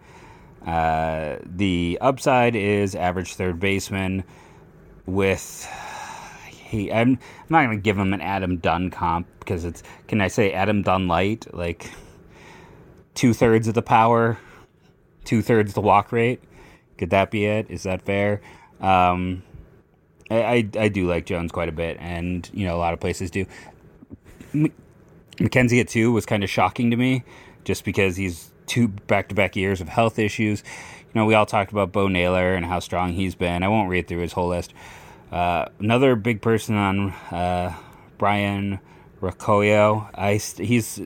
Uh, 0.66 1.36
the 1.44 1.98
upside 2.00 2.54
is 2.54 2.94
average 2.94 3.34
third 3.34 3.58
baseman 3.60 4.24
with 5.06 5.68
he. 6.70 6.90
I'm, 6.92 7.10
I'm 7.10 7.18
not 7.48 7.64
going 7.64 7.76
to 7.76 7.82
give 7.82 7.98
him 7.98 8.12
an 8.14 8.20
Adam 8.20 8.56
Dunn 8.56 8.90
comp 8.90 9.26
because 9.40 9.64
it's. 9.64 9.82
Can 10.08 10.20
I 10.20 10.28
say 10.28 10.52
Adam 10.52 10.82
Dunn 10.82 11.08
light? 11.08 11.52
Like 11.52 11.90
two 13.14 13.34
thirds 13.34 13.68
of 13.68 13.74
the 13.74 13.82
power, 13.82 14.38
two 15.24 15.42
thirds 15.42 15.74
the 15.74 15.80
walk 15.80 16.12
rate. 16.12 16.42
Could 16.96 17.10
that 17.10 17.30
be 17.30 17.44
it? 17.44 17.70
Is 17.70 17.82
that 17.82 18.02
fair? 18.02 18.40
Um, 18.80 19.42
I, 20.30 20.42
I, 20.42 20.68
I 20.78 20.88
do 20.88 21.06
like 21.06 21.26
Jones 21.26 21.52
quite 21.52 21.68
a 21.68 21.72
bit, 21.72 21.96
and 22.00 22.48
you 22.52 22.66
know 22.66 22.76
a 22.76 22.78
lot 22.78 22.94
of 22.94 23.00
places 23.00 23.30
do. 23.30 23.46
McKenzie 24.54 25.80
at 25.80 25.88
two 25.88 26.12
was 26.12 26.26
kind 26.26 26.44
of 26.44 26.50
shocking 26.50 26.90
to 26.90 26.96
me, 26.96 27.24
just 27.64 27.84
because 27.84 28.16
he's 28.16 28.50
two 28.66 28.88
back-to-back 28.88 29.56
years 29.56 29.80
of 29.80 29.88
health 29.88 30.18
issues. 30.18 30.62
You 31.12 31.20
know, 31.20 31.24
we 31.24 31.34
all 31.34 31.46
talked 31.46 31.72
about 31.72 31.90
Bo 31.90 32.06
Naylor 32.06 32.54
and 32.54 32.64
how 32.64 32.78
strong 32.78 33.14
he's 33.14 33.34
been. 33.34 33.64
I 33.64 33.68
won't 33.68 33.88
read 33.88 34.06
through 34.06 34.20
his 34.20 34.32
whole 34.32 34.48
list. 34.48 34.72
Uh, 35.30 35.66
another 35.78 36.16
big 36.16 36.42
person 36.42 36.74
on 36.74 37.10
uh, 37.30 37.74
Brayan 38.18 38.80
Rocchio. 39.20 40.08
I 40.14 40.36
he's 40.36 41.00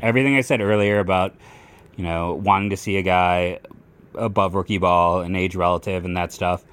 everything 0.00 0.36
I 0.36 0.40
said 0.40 0.60
earlier 0.60 0.98
about 0.98 1.34
you 1.96 2.04
know 2.04 2.34
wanting 2.34 2.70
to 2.70 2.76
see 2.76 2.96
a 2.96 3.02
guy 3.02 3.60
above 4.14 4.54
rookie 4.54 4.78
ball 4.78 5.20
and 5.20 5.36
age 5.36 5.54
relative 5.54 6.04
and 6.04 6.16
that 6.16 6.32
stuff 6.32 6.64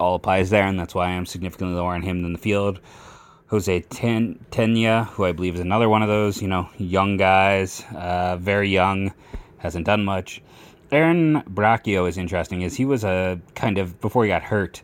all 0.00 0.14
applies 0.14 0.50
there, 0.50 0.66
and 0.66 0.80
that's 0.80 0.94
why 0.94 1.08
I'm 1.08 1.26
significantly 1.26 1.76
lower 1.76 1.94
on 1.94 2.02
him 2.02 2.22
than 2.22 2.32
the 2.32 2.38
field. 2.38 2.80
Jose 3.48 3.80
Ten- 3.82 4.38
Tena, 4.50 5.06
who 5.08 5.24
I 5.24 5.32
believe 5.32 5.54
is 5.54 5.60
another 5.60 5.88
one 5.88 6.02
of 6.02 6.08
those, 6.08 6.40
you 6.40 6.48
know, 6.48 6.68
young 6.78 7.16
guys, 7.16 7.84
uh, 7.94 8.36
very 8.36 8.70
young, 8.70 9.12
hasn't 9.58 9.86
done 9.86 10.04
much. 10.04 10.40
Aaron 10.92 11.42
Bracho 11.42 12.08
is 12.08 12.18
interesting, 12.18 12.62
Is 12.62 12.76
he 12.76 12.84
was 12.84 13.04
a 13.04 13.40
kind 13.54 13.78
of 13.78 14.00
before 14.00 14.24
he 14.24 14.28
got 14.28 14.42
hurt, 14.42 14.82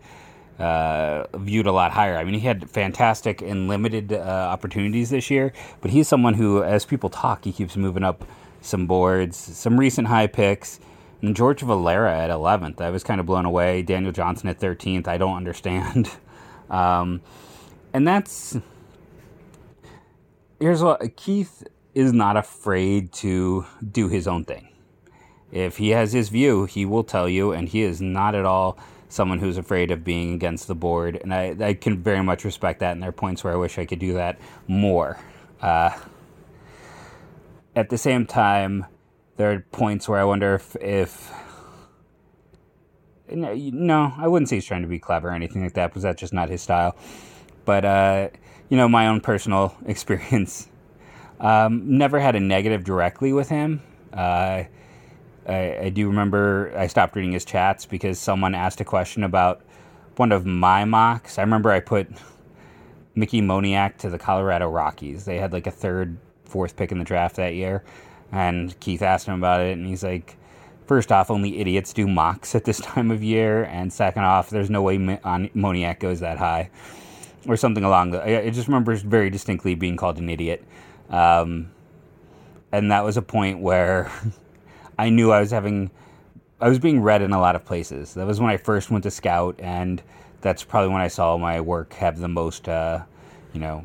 uh, 0.59 1.27
viewed 1.35 1.67
a 1.67 1.73
lot 1.73 1.93
higher. 1.93 2.17
I 2.17 2.25
mean, 2.25 2.35
he 2.35 2.41
had 2.41 2.71
fantastic 2.71 3.43
and 3.43 3.69
limited 3.69 4.13
uh, 4.13 4.17
opportunities 4.17 5.11
this 5.11 5.31
year, 5.31 5.53
but 5.81 5.91
he's 5.91 6.09
someone 6.09 6.35
who, 6.35 6.63
as 6.63 6.85
people 6.85 7.11
talk, 7.11 7.45
he 7.45 7.53
keeps 7.53 7.77
moving 7.77 8.05
up 8.05 8.25
some 8.61 8.87
boards, 8.87 9.37
some 9.37 9.79
recent 9.79 10.09
high 10.09 10.27
picks. 10.27 10.81
And 11.23 11.35
George 11.35 11.61
Valera 11.61 12.17
at 12.17 12.31
11th. 12.31 12.81
I 12.81 12.91
was 12.91 13.03
kind 13.03 13.21
of 13.21 13.27
blown 13.27 13.47
away. 13.47 13.83
Daniel 13.83 14.13
Johnson 14.13 14.49
at 14.49 14.61
13th. 14.61 15.09
I 15.09 15.19
don't 15.19 15.37
understand. 15.37 16.11
Um, 16.69 17.21
and 17.93 18.09
that's. 18.09 18.59
Here's 20.59 20.83
what 20.83 21.15
Keith 21.15 21.63
is 21.95 22.13
not 22.13 22.37
afraid 22.37 23.13
to 23.13 23.65
do 23.89 24.09
his 24.09 24.27
own 24.27 24.45
thing. 24.45 24.69
If 25.53 25.77
he 25.77 25.91
has 25.91 26.13
his 26.13 26.29
view, 26.29 26.65
he 26.65 26.85
will 26.85 27.05
tell 27.05 27.29
you, 27.29 27.53
and 27.53 27.69
he 27.69 27.83
is 27.83 28.01
not 28.01 28.35
at 28.35 28.45
all 28.45 28.79
someone 29.09 29.39
who's 29.39 29.57
afraid 29.57 29.91
of 29.91 30.05
being 30.05 30.35
against 30.35 30.67
the 30.67 30.75
board. 30.75 31.19
And 31.23 31.33
I, 31.33 31.57
I 31.61 31.75
can 31.75 32.03
very 32.03 32.23
much 32.23 32.45
respect 32.45 32.81
that, 32.81 32.93
and 32.93 33.03
there 33.03 33.11
are 33.11 33.13
points 33.13 33.45
where 33.45 33.53
I 33.53 33.57
wish 33.57 33.79
I 33.79 33.85
could 33.85 33.99
do 33.99 34.15
that 34.15 34.39
more. 34.67 35.19
Uh, 35.61 35.97
at 37.75 37.91
the 37.91 37.99
same 37.99 38.27
time, 38.27 38.87
there 39.37 39.53
are 39.53 39.61
points 39.71 40.09
where 40.09 40.19
I 40.19 40.25
wonder 40.25 40.55
if, 40.55 40.77
if 40.77 41.33
no, 43.29 44.15
I 44.17 44.29
wouldn't 44.29 44.49
say 44.49 44.57
he's 44.57 44.65
trying 44.65 44.83
to 44.83 44.89
be 44.89 44.99
clever 44.99 45.29
or 45.29 45.33
anything 45.33 45.63
like 45.63 45.75
that, 45.75 45.89
because 45.89 46.03
that's 46.03 46.21
just 46.21 46.33
not 46.33 46.49
his 46.49 46.63
style. 46.63 46.97
But 47.65 47.85
uh, 47.85 48.29
you 48.69 48.77
know, 48.77 48.89
my 48.89 49.09
own 49.09 49.21
personal 49.21 49.77
experience, 49.87 50.69
um, 51.41 51.99
never 51.99 52.19
had 52.19 52.35
a 52.35 52.41
negative 52.41 52.85
directly 52.85 53.33
with 53.33 53.49
him. 53.49 53.83
Uh, 54.13 54.65
I, 55.49 55.79
I, 55.85 55.89
do 55.91 56.09
remember 56.09 56.73
I 56.77 56.87
stopped 56.87 57.15
reading 57.15 57.33
his 57.33 57.45
chats 57.45 57.87
because 57.87 58.19
someone 58.19 58.55
asked 58.55 58.81
a 58.81 58.85
question 58.85 59.23
about 59.23 59.63
one 60.17 60.33
of 60.33 60.45
my 60.45 60.85
mocks. 60.85 61.39
I 61.39 61.43
remember 61.43 61.71
I 61.71 61.81
put 61.81 62.09
Mickey 63.15 63.41
Moniak 63.41 63.99
to 63.99 64.11
the 64.11 64.19
Colorado 64.19 64.69
Rockies. 64.69 65.25
They 65.25 65.39
had 65.39 65.53
like 65.53 65.67
a 65.67 65.71
third, 65.71 66.17
fourth 66.45 66.77
pick 66.77 66.91
in 66.91 66.99
the 66.99 67.05
draft 67.05 67.37
that 67.37 67.55
year 67.55 67.85
and 68.33 68.79
Keith 68.81 69.03
asked 69.03 69.27
him 69.27 69.35
about 69.35 69.61
it, 69.61 69.73
and 69.73 69.87
he's 69.87 70.03
like, 70.03 70.37
first 70.87 71.13
off, 71.13 71.31
only 71.31 71.59
idiots 71.59 71.93
do 71.93 72.07
mocks 72.07 72.55
at 72.55 72.65
this 72.65 72.81
time 72.81 73.11
of 73.11 73.23
year, 73.23 73.65
and 73.65 73.93
second 73.93 74.25
off, 74.25 74.51
there's 74.51 74.71
no 74.71 74.83
way 74.83 74.97
on 75.25 75.49
Moniak 75.49 76.01
goes 76.01 76.21
that 76.21 76.39
high, 76.39 76.71
or 77.47 77.57
something 77.57 77.85
along 77.85 78.11
the. 78.11 78.47
I 78.47 78.51
just 78.51 78.69
remember 78.69 78.95
very 78.97 79.31
distinctly 79.31 79.75
being 79.75 79.97
called 79.97 80.19
an 80.19 80.29
idiot, 80.29 80.65
um, 81.11 81.71
and 82.73 82.91
that 82.91 83.05
was 83.05 83.17
a 83.17 83.23
point 83.23 83.61
where 83.61 84.11
I 84.99 85.11
knew 85.11 85.33
I 85.33 85.41
was 85.41 85.51
having, 85.51 85.91
I 86.61 86.69
was 86.69 86.79
being 86.79 87.03
read 87.03 87.23
in 87.23 87.33
a 87.33 87.41
lot 87.41 87.57
of 87.57 87.65
places. 87.65 88.15
That 88.15 88.27
was 88.27 88.41
when 88.41 88.51
I 88.51 88.57
first 88.57 88.91
went 88.91 89.05
to 89.05 89.11
scout, 89.11 89.57
and 89.59 90.03
that's 90.41 90.65
probably 90.65 90.93
when 90.93 91.03
I 91.03 91.09
saw 91.09 91.37
my 91.37 91.61
work 91.61 91.93
have 91.95 92.19
the 92.19 92.29
most, 92.29 92.69
uh, 92.69 93.03
you 93.53 93.61
know, 93.61 93.85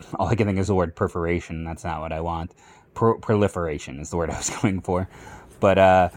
all 0.14 0.28
I 0.28 0.34
can 0.34 0.46
think 0.46 0.58
is 0.58 0.68
the 0.68 0.74
word 0.74 0.94
perforation. 0.94 1.64
That's 1.64 1.84
not 1.84 2.00
what 2.00 2.12
I 2.12 2.20
want. 2.20 2.52
Pro- 2.94 3.18
proliferation 3.18 4.00
is 4.00 4.10
the 4.10 4.16
word 4.16 4.30
I 4.32 4.36
was 4.36 4.50
going 4.50 4.80
for. 4.80 5.08
But 5.60 5.78
uh, 5.78 6.08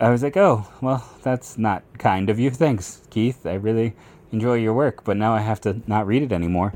I 0.00 0.10
was 0.10 0.22
like, 0.22 0.36
oh, 0.36 0.66
well, 0.80 1.08
that's 1.22 1.58
not 1.58 1.82
kind 1.98 2.30
of 2.30 2.38
you. 2.38 2.50
Thanks, 2.50 3.02
Keith. 3.10 3.44
I 3.46 3.54
really 3.54 3.94
enjoy 4.32 4.54
your 4.54 4.74
work, 4.74 5.04
but 5.04 5.16
now 5.16 5.34
I 5.34 5.40
have 5.40 5.60
to 5.62 5.80
not 5.86 6.06
read 6.06 6.22
it 6.22 6.32
anymore. 6.32 6.72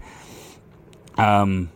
Um, 1.17 1.71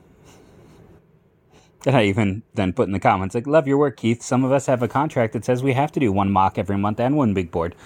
and 1.87 1.97
I 1.97 2.05
even 2.05 2.43
then 2.55 2.73
put 2.73 2.89
in 2.89 2.93
the 2.93 3.01
comments, 3.01 3.35
like, 3.35 3.47
love 3.47 3.69
your 3.69 3.79
work, 3.79 3.97
Keith. 3.97 4.23
Some 4.23 4.45
of 4.45 4.53
us 4.53 4.67
have 4.67 4.83
a 4.83 4.89
contract 4.89 5.33
that 5.35 5.45
says 5.45 5.63
we 5.63 5.73
have 5.73 5.93
to 5.93 6.01
do 6.01 6.13
one 6.13 6.33
mock 6.33 6.59
every 6.59 6.77
month 6.77 6.99
and 7.01 7.17
one 7.17 7.33
big 7.33 7.51
board. 7.53 7.77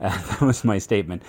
Uh, 0.00 0.08
that 0.30 0.40
was 0.40 0.64
my 0.64 0.78
statement. 0.78 1.22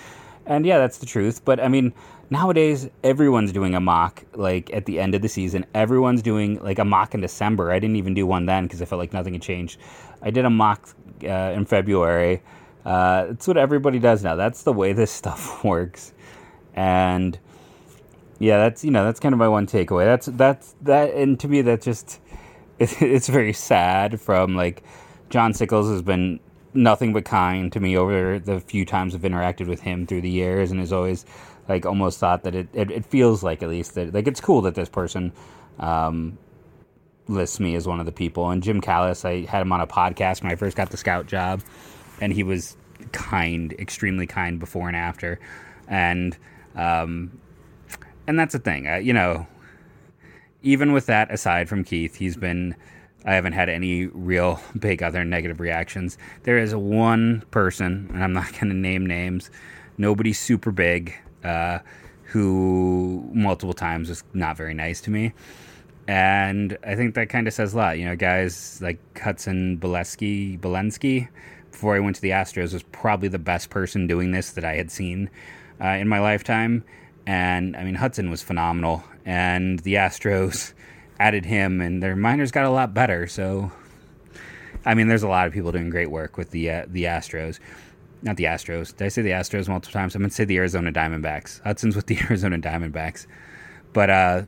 And 0.46 0.66
yeah, 0.66 0.78
that's 0.78 0.98
the 0.98 1.06
truth. 1.06 1.44
But 1.44 1.60
I 1.60 1.68
mean, 1.68 1.92
nowadays 2.30 2.88
everyone's 3.04 3.52
doing 3.52 3.74
a 3.74 3.80
mock 3.80 4.24
like 4.34 4.72
at 4.72 4.86
the 4.86 4.98
end 4.98 5.14
of 5.14 5.22
the 5.22 5.28
season. 5.28 5.66
Everyone's 5.74 6.22
doing 6.22 6.58
like 6.62 6.78
a 6.78 6.84
mock 6.84 7.14
in 7.14 7.20
December. 7.20 7.70
I 7.70 7.78
didn't 7.78 7.96
even 7.96 8.14
do 8.14 8.26
one 8.26 8.46
then 8.46 8.64
because 8.64 8.82
I 8.82 8.86
felt 8.86 8.98
like 8.98 9.12
nothing 9.12 9.34
had 9.34 9.42
changed. 9.42 9.78
I 10.22 10.30
did 10.30 10.44
a 10.44 10.50
mock 10.50 10.88
uh, 11.22 11.52
in 11.54 11.66
February. 11.66 12.42
Uh, 12.84 13.26
it's 13.30 13.46
what 13.46 13.56
everybody 13.58 13.98
does 13.98 14.24
now. 14.24 14.34
That's 14.34 14.62
the 14.62 14.72
way 14.72 14.92
this 14.92 15.10
stuff 15.22 15.62
works. 15.62 16.12
And 16.74 17.38
yeah, 18.38 18.56
that's 18.56 18.84
you 18.84 18.90
know 18.90 19.04
that's 19.04 19.20
kind 19.20 19.32
of 19.34 19.38
my 19.38 19.48
one 19.48 19.66
takeaway. 19.66 20.04
That's 20.04 20.26
that's 20.26 20.74
that, 20.82 21.14
and 21.14 21.38
to 21.40 21.46
me 21.48 21.62
that 21.62 21.82
just 21.82 22.20
it, 22.82 23.02
it's 23.02 23.28
very 23.28 23.52
sad. 23.52 24.20
From 24.20 24.56
like 24.56 24.82
John 25.30 25.52
Sickles 25.52 25.88
has 25.90 26.02
been 26.02 26.40
nothing 26.74 27.12
but 27.12 27.24
kind 27.24 27.72
to 27.72 27.80
me 27.80 27.96
over 27.96 28.38
the 28.38 28.60
few 28.60 28.84
times 28.84 29.14
I've 29.14 29.22
interacted 29.22 29.66
with 29.68 29.80
him 29.80 30.06
through 30.06 30.22
the 30.22 30.30
years, 30.30 30.70
and 30.70 30.80
has 30.80 30.92
always 30.92 31.24
like 31.68 31.86
almost 31.86 32.18
thought 32.18 32.42
that 32.42 32.54
it, 32.54 32.68
it, 32.72 32.90
it 32.90 33.06
feels 33.06 33.42
like 33.42 33.62
at 33.62 33.68
least 33.68 33.94
that 33.94 34.12
like 34.12 34.26
it's 34.26 34.40
cool 34.40 34.62
that 34.62 34.74
this 34.74 34.88
person 34.88 35.32
um, 35.78 36.38
lists 37.28 37.60
me 37.60 37.74
as 37.76 37.86
one 37.86 38.00
of 38.00 38.06
the 38.06 38.12
people. 38.12 38.50
And 38.50 38.62
Jim 38.62 38.80
Callis, 38.80 39.24
I 39.24 39.44
had 39.44 39.62
him 39.62 39.72
on 39.72 39.80
a 39.80 39.86
podcast 39.86 40.42
when 40.42 40.50
I 40.50 40.56
first 40.56 40.76
got 40.76 40.90
the 40.90 40.96
scout 40.96 41.26
job, 41.26 41.62
and 42.20 42.32
he 42.32 42.42
was 42.42 42.76
kind, 43.12 43.72
extremely 43.78 44.26
kind 44.26 44.58
before 44.58 44.88
and 44.88 44.96
after. 44.96 45.38
And 45.88 46.36
um, 46.74 47.38
and 48.26 48.38
that's 48.38 48.52
the 48.52 48.58
thing, 48.58 48.86
you 49.04 49.12
know. 49.12 49.46
Even 50.62 50.92
with 50.92 51.06
that 51.06 51.32
aside 51.32 51.68
from 51.68 51.84
Keith, 51.84 52.16
he's 52.16 52.36
been. 52.36 52.74
I 53.24 53.34
haven't 53.34 53.52
had 53.52 53.68
any 53.68 54.06
real 54.06 54.60
big 54.78 55.02
other 55.02 55.24
negative 55.24 55.60
reactions. 55.60 56.18
There 56.42 56.58
is 56.58 56.74
one 56.74 57.44
person, 57.50 58.10
and 58.12 58.22
I'm 58.22 58.32
not 58.32 58.52
going 58.60 58.68
to 58.68 58.74
name 58.74 59.06
names. 59.06 59.50
Nobody 59.98 60.32
super 60.32 60.72
big, 60.72 61.14
uh, 61.44 61.80
who 62.24 63.28
multiple 63.32 63.74
times 63.74 64.08
was 64.08 64.24
not 64.32 64.56
very 64.56 64.74
nice 64.74 65.00
to 65.02 65.10
me. 65.10 65.32
And 66.08 66.76
I 66.84 66.96
think 66.96 67.14
that 67.14 67.28
kind 67.28 67.46
of 67.46 67.54
says 67.54 67.74
a 67.74 67.76
lot. 67.76 67.98
You 67.98 68.06
know, 68.06 68.16
guys 68.16 68.80
like 68.82 68.98
Hudson 69.18 69.78
Bolesky, 69.78 70.58
Bolensky, 70.58 71.28
before 71.70 71.94
I 71.94 72.00
went 72.00 72.16
to 72.16 72.22
the 72.22 72.30
Astros, 72.30 72.72
was 72.72 72.82
probably 72.84 73.28
the 73.28 73.38
best 73.38 73.70
person 73.70 74.06
doing 74.06 74.32
this 74.32 74.50
that 74.52 74.64
I 74.64 74.74
had 74.74 74.90
seen 74.90 75.30
uh, 75.80 75.88
in 75.88 76.08
my 76.08 76.18
lifetime. 76.18 76.84
And 77.26 77.76
I 77.76 77.84
mean, 77.84 77.94
Hudson 77.94 78.30
was 78.30 78.42
phenomenal, 78.42 79.04
and 79.24 79.78
the 79.80 79.94
Astros 79.94 80.72
added 81.20 81.44
him, 81.44 81.80
and 81.80 82.02
their 82.02 82.16
minors 82.16 82.50
got 82.50 82.64
a 82.64 82.70
lot 82.70 82.94
better. 82.94 83.26
So, 83.26 83.70
I 84.84 84.94
mean, 84.94 85.08
there's 85.08 85.22
a 85.22 85.28
lot 85.28 85.46
of 85.46 85.52
people 85.52 85.72
doing 85.72 85.90
great 85.90 86.10
work 86.10 86.36
with 86.36 86.50
the 86.50 86.70
uh, 86.70 86.86
the 86.88 87.04
Astros. 87.04 87.58
Not 88.22 88.36
the 88.36 88.44
Astros. 88.44 88.96
Did 88.96 89.04
I 89.04 89.08
say 89.08 89.22
the 89.22 89.30
Astros 89.30 89.68
multiple 89.68 89.92
times? 89.92 90.14
I'm 90.14 90.22
gonna 90.22 90.30
say 90.30 90.44
the 90.44 90.58
Arizona 90.58 90.92
Diamondbacks. 90.92 91.60
Hudson's 91.62 91.96
with 91.96 92.06
the 92.06 92.18
Arizona 92.28 92.58
Diamondbacks, 92.58 93.26
but 93.92 94.10
uh, 94.10 94.42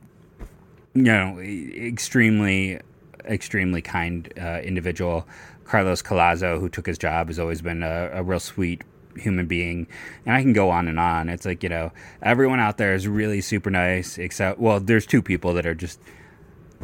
you 0.95 1.03
know, 1.03 1.39
extremely, 1.41 2.81
extremely 3.25 3.83
kind 3.83 4.33
uh, 4.41 4.61
individual. 4.63 5.27
Carlos 5.65 6.03
Collazo, 6.03 6.61
who 6.61 6.69
took 6.69 6.87
his 6.87 6.99
job, 6.99 7.29
has 7.29 7.39
always 7.39 7.63
been 7.63 7.83
a, 7.83 8.11
a 8.13 8.23
real 8.23 8.41
sweet 8.41 8.83
human 9.17 9.47
being. 9.47 9.87
And 10.27 10.35
I 10.35 10.43
can 10.43 10.53
go 10.53 10.71
on 10.71 10.89
and 10.89 10.99
on. 10.99 11.29
It's 11.29 11.47
like, 11.47 11.63
you 11.63 11.69
know, 11.69 11.93
everyone 12.23 12.61
out 12.61 12.79
there 12.79 12.95
is 12.95 13.07
really 13.07 13.41
super 13.41 13.71
nice, 13.71 14.19
except, 14.19 14.59
well, 14.59 14.81
there's 14.81 15.07
two 15.07 15.23
people 15.23 15.55
that 15.55 15.67
are 15.67 15.75
just 15.75 16.01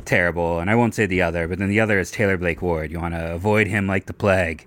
terrible. 0.05 0.61
And 0.61 0.71
I 0.71 0.75
won't 0.75 0.95
say 0.95 1.07
the 1.07 1.23
other, 1.23 1.49
but 1.49 1.59
then 1.59 1.69
the 1.69 1.81
other 1.81 1.99
is 1.99 2.11
Taylor 2.11 2.37
Blake 2.37 2.63
Ward. 2.63 2.91
You 2.91 3.01
want 3.01 3.15
to 3.15 3.33
avoid 3.33 3.67
him 3.67 3.87
like 3.87 4.07
the 4.07 4.13
plague. 4.13 4.67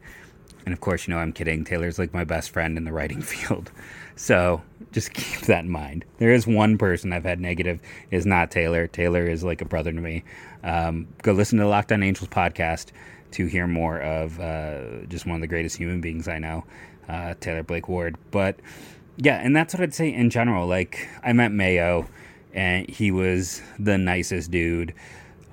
And 0.66 0.74
of 0.74 0.80
course, 0.80 1.08
you 1.08 1.14
know, 1.14 1.20
I'm 1.20 1.34
kidding. 1.34 1.66
Taylor's 1.66 2.00
like 2.00 2.14
my 2.14 2.24
best 2.24 2.52
friend 2.52 2.78
in 2.78 2.86
the 2.86 2.94
writing 2.94 3.22
field. 3.24 3.72
So 4.16 4.62
just 4.92 5.14
keep 5.14 5.42
that 5.48 5.66
in 5.66 5.70
mind. 5.70 6.06
There 6.20 6.32
is 6.32 6.46
one 6.46 6.78
person 6.78 7.12
I've 7.12 7.24
had 7.24 7.40
negative 7.40 7.82
is 8.12 8.26
not 8.26 8.52
Taylor. 8.52 8.88
Taylor 8.88 9.26
is 9.26 9.44
like 9.44 9.62
a 9.62 9.66
brother 9.66 9.92
to 9.92 10.00
me. 10.00 10.24
Um, 10.64 11.08
go 11.22 11.34
listen 11.34 11.58
to 11.58 11.64
the 11.64 11.70
Locked 11.70 11.92
On 11.92 12.04
Angels 12.04 12.30
podcast 12.30 12.92
to 13.32 13.48
hear 13.48 13.68
more 13.68 14.00
of 14.00 14.40
uh, 14.40 15.06
just 15.08 15.26
one 15.26 15.36
of 15.36 15.42
the 15.42 15.48
greatest 15.48 15.76
human 15.76 16.02
beings 16.02 16.28
I 16.28 16.40
know, 16.40 16.64
uh, 17.08 17.36
Taylor 17.40 17.64
Blake 17.64 17.88
Ward. 17.88 18.18
But 18.32 18.58
yeah, 19.18 19.38
and 19.38 19.56
that's 19.56 19.74
what 19.74 19.82
I'd 19.82 19.94
say 19.94 20.14
in 20.14 20.30
general. 20.30 20.68
Like 20.68 21.08
I 21.24 21.34
met 21.34 21.52
Mayo, 21.52 22.08
and 22.54 22.90
he 22.90 23.12
was 23.12 23.62
the 23.80 23.98
nicest 23.98 24.52
dude. 24.52 24.94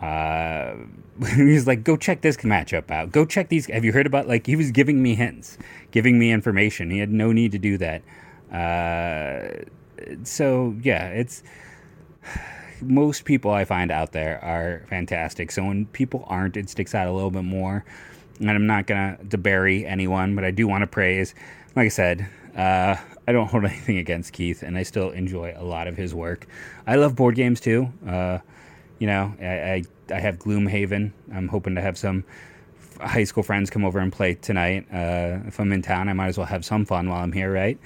Uh, 0.01 0.75
was 1.39 1.67
like, 1.67 1.85
go 1.85 1.97
check 1.97 2.23
this 2.23 2.39
matchup 2.39 2.91
out. 2.91 3.13
Go 3.13 3.25
check 3.27 3.49
these. 3.51 3.67
Have 3.67 3.85
you 3.85 3.93
heard 3.93 4.07
about? 4.07 4.27
Like 4.27 4.47
he 4.47 4.57
was 4.57 4.71
giving 4.71 5.03
me 5.03 5.15
hints, 5.15 5.59
giving 5.91 6.19
me 6.19 6.33
information. 6.33 6.91
He 6.91 6.99
had 6.99 7.11
no 7.11 7.33
need 7.33 7.53
to 7.53 7.59
do 7.59 7.77
that. 7.79 8.03
Uh, 8.51 9.65
so 10.25 10.75
yeah, 10.83 11.09
it's 11.09 11.43
most 12.81 13.27
people 13.27 13.51
I 13.51 13.67
find 13.67 13.91
out 13.91 14.13
there 14.13 14.43
are 14.43 14.87
fantastic. 14.89 15.51
So 15.51 15.65
when 15.65 15.87
people 15.87 16.25
aren't, 16.27 16.57
it 16.57 16.71
sticks 16.71 16.95
out 16.95 17.07
a 17.07 17.13
little 17.13 17.31
bit 17.31 17.45
more. 17.45 17.85
And 18.41 18.51
I'm 18.51 18.67
not 18.67 18.87
gonna 18.87 19.19
debury 19.29 19.87
anyone, 19.87 20.35
but 20.35 20.45
I 20.45 20.51
do 20.51 20.67
want 20.67 20.83
to 20.83 20.87
praise. 20.87 21.35
Like 21.77 21.87
I 21.87 21.89
said, 21.89 22.29
uh, 22.57 22.97
I 23.29 23.33
don't 23.33 23.47
hold 23.47 23.65
anything 23.67 23.99
against 23.99 24.33
Keith, 24.33 24.63
and 24.63 24.77
I 24.77 24.83
still 24.83 25.11
enjoy 25.11 25.55
a 25.57 25.63
lot 25.63 25.87
of 25.87 25.97
his 25.97 26.15
work. 26.15 26.47
I 26.87 26.97
love 26.97 27.15
board 27.15 27.35
games 27.35 27.61
too. 27.61 27.93
Uh, 28.07 28.39
you 28.99 29.07
know, 29.07 29.35
I, 29.41 29.47
I, 29.47 29.83
I 30.15 30.21
have 30.21 30.39
Gloomhaven. 30.39 31.13
I'm 31.33 31.49
hoping 31.49 31.75
to 31.75 31.81
have 31.81 31.97
some 31.97 32.25
high 33.01 33.25
school 33.25 33.43
friends 33.43 33.71
come 33.71 33.85
over 33.85 33.99
and 33.99 34.13
play 34.13 34.35
tonight. 34.35 34.87
Uh, 34.93 35.41
if 35.47 35.59
I'm 35.59 35.73
in 35.73 35.83
town, 35.83 36.09
I 36.09 36.13
might 36.13 36.29
as 36.29 36.39
well 36.39 36.47
have 36.47 36.65
some 36.65 36.85
fun 36.85 37.09
while 37.09 37.23
I'm 37.23 37.33
here, 37.33 37.53
right? 37.53 37.79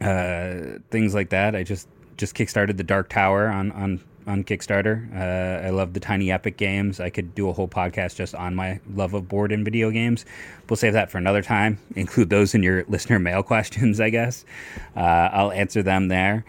Uh, 0.00 0.78
things 0.90 1.14
like 1.14 1.30
that. 1.30 1.54
I 1.54 1.62
just 1.62 1.88
just 2.16 2.34
kickstarted 2.34 2.76
the 2.76 2.84
Dark 2.84 3.08
Tower 3.08 3.48
on 3.48 3.72
on 3.72 4.00
on 4.26 4.44
Kickstarter. 4.44 5.12
Uh, 5.14 5.66
I 5.66 5.70
love 5.70 5.92
the 5.92 6.00
Tiny 6.00 6.30
Epic 6.30 6.56
games. 6.56 7.00
I 7.00 7.10
could 7.10 7.34
do 7.34 7.48
a 7.48 7.52
whole 7.52 7.68
podcast 7.68 8.16
just 8.16 8.34
on 8.34 8.54
my 8.54 8.80
love 8.94 9.14
of 9.14 9.28
board 9.28 9.52
and 9.52 9.64
video 9.64 9.90
games. 9.90 10.24
We'll 10.68 10.76
save 10.76 10.92
that 10.94 11.10
for 11.10 11.18
another 11.18 11.42
time. 11.42 11.78
Include 11.96 12.30
those 12.30 12.54
in 12.54 12.62
your 12.62 12.84
listener 12.88 13.18
mail 13.18 13.42
questions, 13.42 14.00
I 14.00 14.10
guess. 14.10 14.44
Uh, 14.96 15.00
I'll 15.00 15.52
answer 15.52 15.82
them 15.82 16.08
there. 16.08 16.44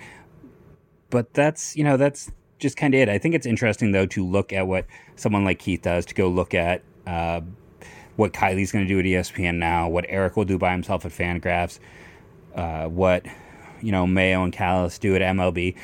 But 1.10 1.34
that's 1.34 1.76
you 1.76 1.84
know 1.84 1.98
that's 1.98 2.32
just 2.60 2.78
kind 2.78 2.94
of 2.94 3.00
it. 3.00 3.10
I 3.10 3.18
think 3.18 3.36
it's 3.36 3.46
interesting 3.46 3.92
though 3.92 4.06
to 4.08 4.26
look 4.26 4.52
at 4.52 4.68
what 4.68 4.86
someone 5.16 5.46
like 5.46 5.60
Keith 5.60 5.82
does. 5.82 6.06
To 6.08 6.16
go 6.16 6.28
look 6.28 6.54
at. 6.54 6.82
Uh, 7.06 7.42
what 8.16 8.32
Kiley's 8.32 8.72
going 8.72 8.88
to 8.88 8.90
do 8.90 9.00
at 9.00 9.06
ESPN 9.06 9.56
now, 9.56 9.90
what 9.90 10.06
Eric 10.08 10.38
will 10.38 10.46
do 10.46 10.58
by 10.58 10.72
himself 10.72 11.06
at 11.06 11.12
Fangraphs, 11.12 11.80
uh, 12.56 12.86
what 12.86 13.26
you 13.82 13.92
know 13.92 14.08
Mayo 14.08 14.44
and 14.44 14.54
Callis 14.54 14.98
do 14.98 15.16
at 15.16 15.22
MLB, 15.22 15.76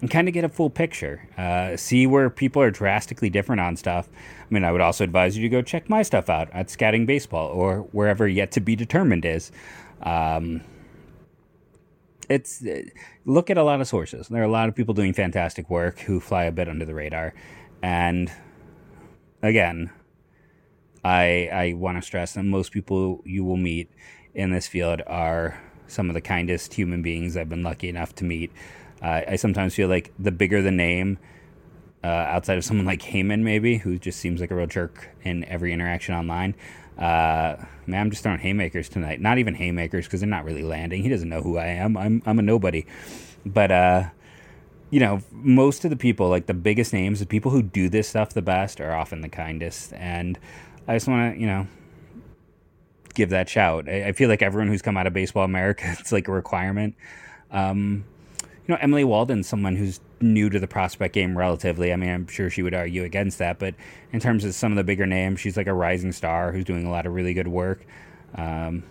and 0.00 0.10
kind 0.10 0.28
of 0.28 0.34
get 0.34 0.44
a 0.44 0.48
full 0.48 0.70
picture. 0.70 1.28
Uh, 1.36 1.76
see 1.76 2.06
where 2.06 2.30
people 2.30 2.62
are 2.62 2.70
drastically 2.70 3.30
different 3.30 3.60
on 3.60 3.76
stuff. 3.76 4.08
I 4.10 4.54
mean, 4.54 4.64
I 4.64 4.72
would 4.72 4.80
also 4.80 5.04
advise 5.04 5.36
you 5.36 5.42
to 5.42 5.48
go 5.48 5.62
check 5.62 5.88
my 5.88 6.02
stuff 6.02 6.28
out 6.28 6.48
at 6.52 6.70
Scouting 6.70 7.06
Baseball 7.06 7.48
or 7.48 7.80
wherever 7.92 8.26
yet 8.26 8.50
to 8.52 8.60
be 8.60 8.76
determined 8.76 9.24
is. 9.24 9.52
Um, 10.02 10.62
it's 12.28 12.64
look 13.24 13.50
at 13.50 13.58
a 13.58 13.62
lot 13.62 13.80
of 13.80 13.88
sources. 13.88 14.28
There 14.28 14.40
are 14.40 14.44
a 14.44 14.50
lot 14.50 14.68
of 14.68 14.74
people 14.74 14.94
doing 14.94 15.12
fantastic 15.12 15.68
work 15.68 15.98
who 16.00 16.20
fly 16.20 16.44
a 16.44 16.52
bit 16.52 16.68
under 16.68 16.84
the 16.84 16.94
radar, 16.94 17.34
and 17.82 18.30
again, 19.42 19.90
I 21.04 21.48
I 21.52 21.72
want 21.76 21.98
to 21.98 22.02
stress 22.02 22.34
that 22.34 22.44
most 22.44 22.70
people 22.70 23.20
you 23.24 23.44
will 23.44 23.56
meet 23.56 23.90
in 24.32 24.52
this 24.52 24.68
field 24.68 25.02
are 25.08 25.60
some 25.88 26.08
of 26.08 26.14
the 26.14 26.20
kindest 26.20 26.74
human 26.74 27.02
beings 27.02 27.36
I've 27.36 27.48
been 27.48 27.64
lucky 27.64 27.88
enough 27.88 28.14
to 28.16 28.24
meet. 28.24 28.52
Uh, 29.02 29.22
I 29.28 29.36
sometimes 29.36 29.74
feel 29.74 29.88
like 29.88 30.12
the 30.18 30.30
bigger 30.30 30.62
the 30.62 30.70
name, 30.70 31.18
uh, 32.02 32.06
outside 32.06 32.58
of 32.58 32.64
someone 32.64 32.86
like 32.86 33.02
Heyman, 33.02 33.40
maybe, 33.40 33.78
who 33.78 33.98
just 33.98 34.18
seems 34.18 34.40
like 34.40 34.50
a 34.50 34.54
real 34.54 34.66
jerk 34.66 35.08
in 35.22 35.44
every 35.44 35.72
interaction 35.72 36.14
online. 36.14 36.54
Uh, 36.98 37.56
man, 37.86 38.02
I'm 38.02 38.10
just 38.10 38.22
throwing 38.22 38.40
haymakers 38.40 38.88
tonight. 38.88 39.20
Not 39.20 39.38
even 39.38 39.54
haymakers 39.54 40.06
because 40.06 40.20
they're 40.20 40.28
not 40.28 40.44
really 40.44 40.62
landing. 40.62 41.02
He 41.02 41.08
doesn't 41.08 41.28
know 41.28 41.42
who 41.42 41.56
I 41.56 41.66
am. 41.66 41.96
I'm 41.96 42.22
I'm 42.26 42.38
a 42.38 42.42
nobody. 42.42 42.84
But 43.46 43.70
uh, 43.70 44.04
you 44.90 45.00
know, 45.00 45.22
most 45.30 45.84
of 45.84 45.90
the 45.90 45.96
people, 45.96 46.28
like 46.28 46.46
the 46.46 46.54
biggest 46.54 46.92
names, 46.92 47.20
the 47.20 47.26
people 47.26 47.50
who 47.50 47.62
do 47.62 47.88
this 47.88 48.08
stuff 48.08 48.34
the 48.34 48.42
best, 48.42 48.80
are 48.80 48.94
often 48.94 49.22
the 49.22 49.28
kindest. 49.28 49.92
And 49.94 50.38
I 50.86 50.96
just 50.96 51.08
want 51.08 51.34
to, 51.34 51.40
you 51.40 51.46
know, 51.46 51.66
give 53.14 53.30
that 53.30 53.48
shout. 53.48 53.88
I, 53.88 54.08
I, 54.08 54.12
feel 54.12 54.28
like 54.28 54.42
everyone 54.42 54.68
who's 54.68 54.82
come 54.82 54.96
out 54.96 55.06
of 55.06 55.12
Baseball 55.12 55.44
America, 55.44 55.84
it's 55.98 56.12
like 56.12 56.28
a 56.28 56.32
requirement. 56.32 56.96
Um, 57.50 58.04
know, 58.70 58.78
Emily 58.80 59.04
Waldon's 59.04 59.48
someone 59.48 59.76
who's 59.76 60.00
new 60.20 60.50
to 60.50 60.58
the 60.58 60.68
prospect 60.68 61.14
game 61.14 61.36
relatively. 61.36 61.92
I 61.92 61.96
mean, 61.96 62.10
I'm 62.10 62.26
sure 62.26 62.50
she 62.50 62.62
would 62.62 62.74
argue 62.74 63.04
against 63.04 63.38
that, 63.38 63.58
but 63.58 63.74
in 64.12 64.20
terms 64.20 64.44
of 64.44 64.54
some 64.54 64.72
of 64.72 64.76
the 64.76 64.84
bigger 64.84 65.06
names, 65.06 65.40
she's 65.40 65.56
like 65.56 65.66
a 65.66 65.74
rising 65.74 66.12
star 66.12 66.52
who's 66.52 66.64
doing 66.64 66.86
a 66.86 66.90
lot 66.90 67.06
of 67.06 67.14
really 67.14 67.34
good 67.34 67.48
work. 67.48 67.84
Um, 68.34 68.84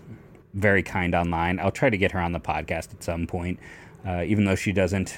very 0.53 0.83
kind 0.83 1.15
online. 1.15 1.59
I'll 1.59 1.71
try 1.71 1.89
to 1.89 1.97
get 1.97 2.11
her 2.11 2.19
on 2.19 2.31
the 2.31 2.39
podcast 2.39 2.93
at 2.93 3.03
some 3.03 3.27
point, 3.27 3.59
uh, 4.05 4.23
even 4.23 4.45
though 4.45 4.55
she 4.55 4.71
doesn't 4.71 5.17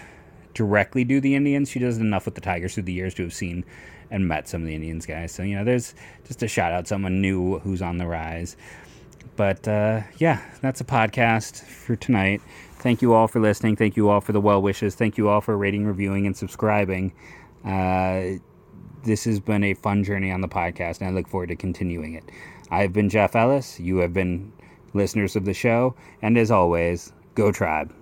directly 0.53 1.03
do 1.03 1.21
the 1.21 1.35
Indians. 1.35 1.69
She 1.69 1.79
does 1.79 1.97
enough 1.97 2.25
with 2.25 2.35
the 2.35 2.41
Tigers 2.41 2.73
through 2.73 2.83
the 2.83 2.93
years 2.93 3.13
to 3.15 3.23
have 3.23 3.33
seen 3.33 3.63
and 4.09 4.27
met 4.27 4.47
some 4.47 4.61
of 4.61 4.67
the 4.67 4.75
Indians 4.75 5.05
guys. 5.05 5.31
So, 5.31 5.43
you 5.43 5.55
know, 5.55 5.63
there's 5.63 5.95
just 6.27 6.43
a 6.43 6.47
shout 6.47 6.73
out 6.73 6.87
someone 6.87 7.21
new 7.21 7.59
who's 7.59 7.81
on 7.81 7.97
the 7.97 8.07
rise. 8.07 8.57
But 9.35 9.67
uh, 9.67 10.01
yeah, 10.17 10.41
that's 10.61 10.81
a 10.81 10.83
podcast 10.83 11.63
for 11.63 11.95
tonight. 11.95 12.41
Thank 12.81 13.03
you 13.03 13.13
all 13.13 13.27
for 13.27 13.39
listening. 13.39 13.75
Thank 13.75 13.95
you 13.95 14.09
all 14.09 14.21
for 14.21 14.31
the 14.31 14.41
well 14.41 14.59
wishes. 14.59 14.95
Thank 14.95 15.15
you 15.15 15.29
all 15.29 15.39
for 15.39 15.55
rating, 15.55 15.85
reviewing, 15.85 16.25
and 16.25 16.35
subscribing. 16.35 17.13
Uh, 17.63 18.39
this 19.03 19.23
has 19.25 19.39
been 19.39 19.63
a 19.63 19.75
fun 19.75 20.03
journey 20.03 20.31
on 20.31 20.41
the 20.41 20.47
podcast, 20.47 20.99
and 20.99 21.07
I 21.07 21.11
look 21.11 21.27
forward 21.27 21.49
to 21.49 21.55
continuing 21.55 22.15
it. 22.15 22.23
I've 22.71 22.91
been 22.91 23.07
Jeff 23.07 23.35
Ellis. 23.35 23.79
You 23.79 23.97
have 23.97 24.13
been 24.13 24.51
listeners 24.93 25.35
of 25.35 25.45
the 25.45 25.53
show. 25.53 25.95
And 26.23 26.37
as 26.39 26.49
always, 26.49 27.13
go 27.35 27.51
tribe. 27.51 27.93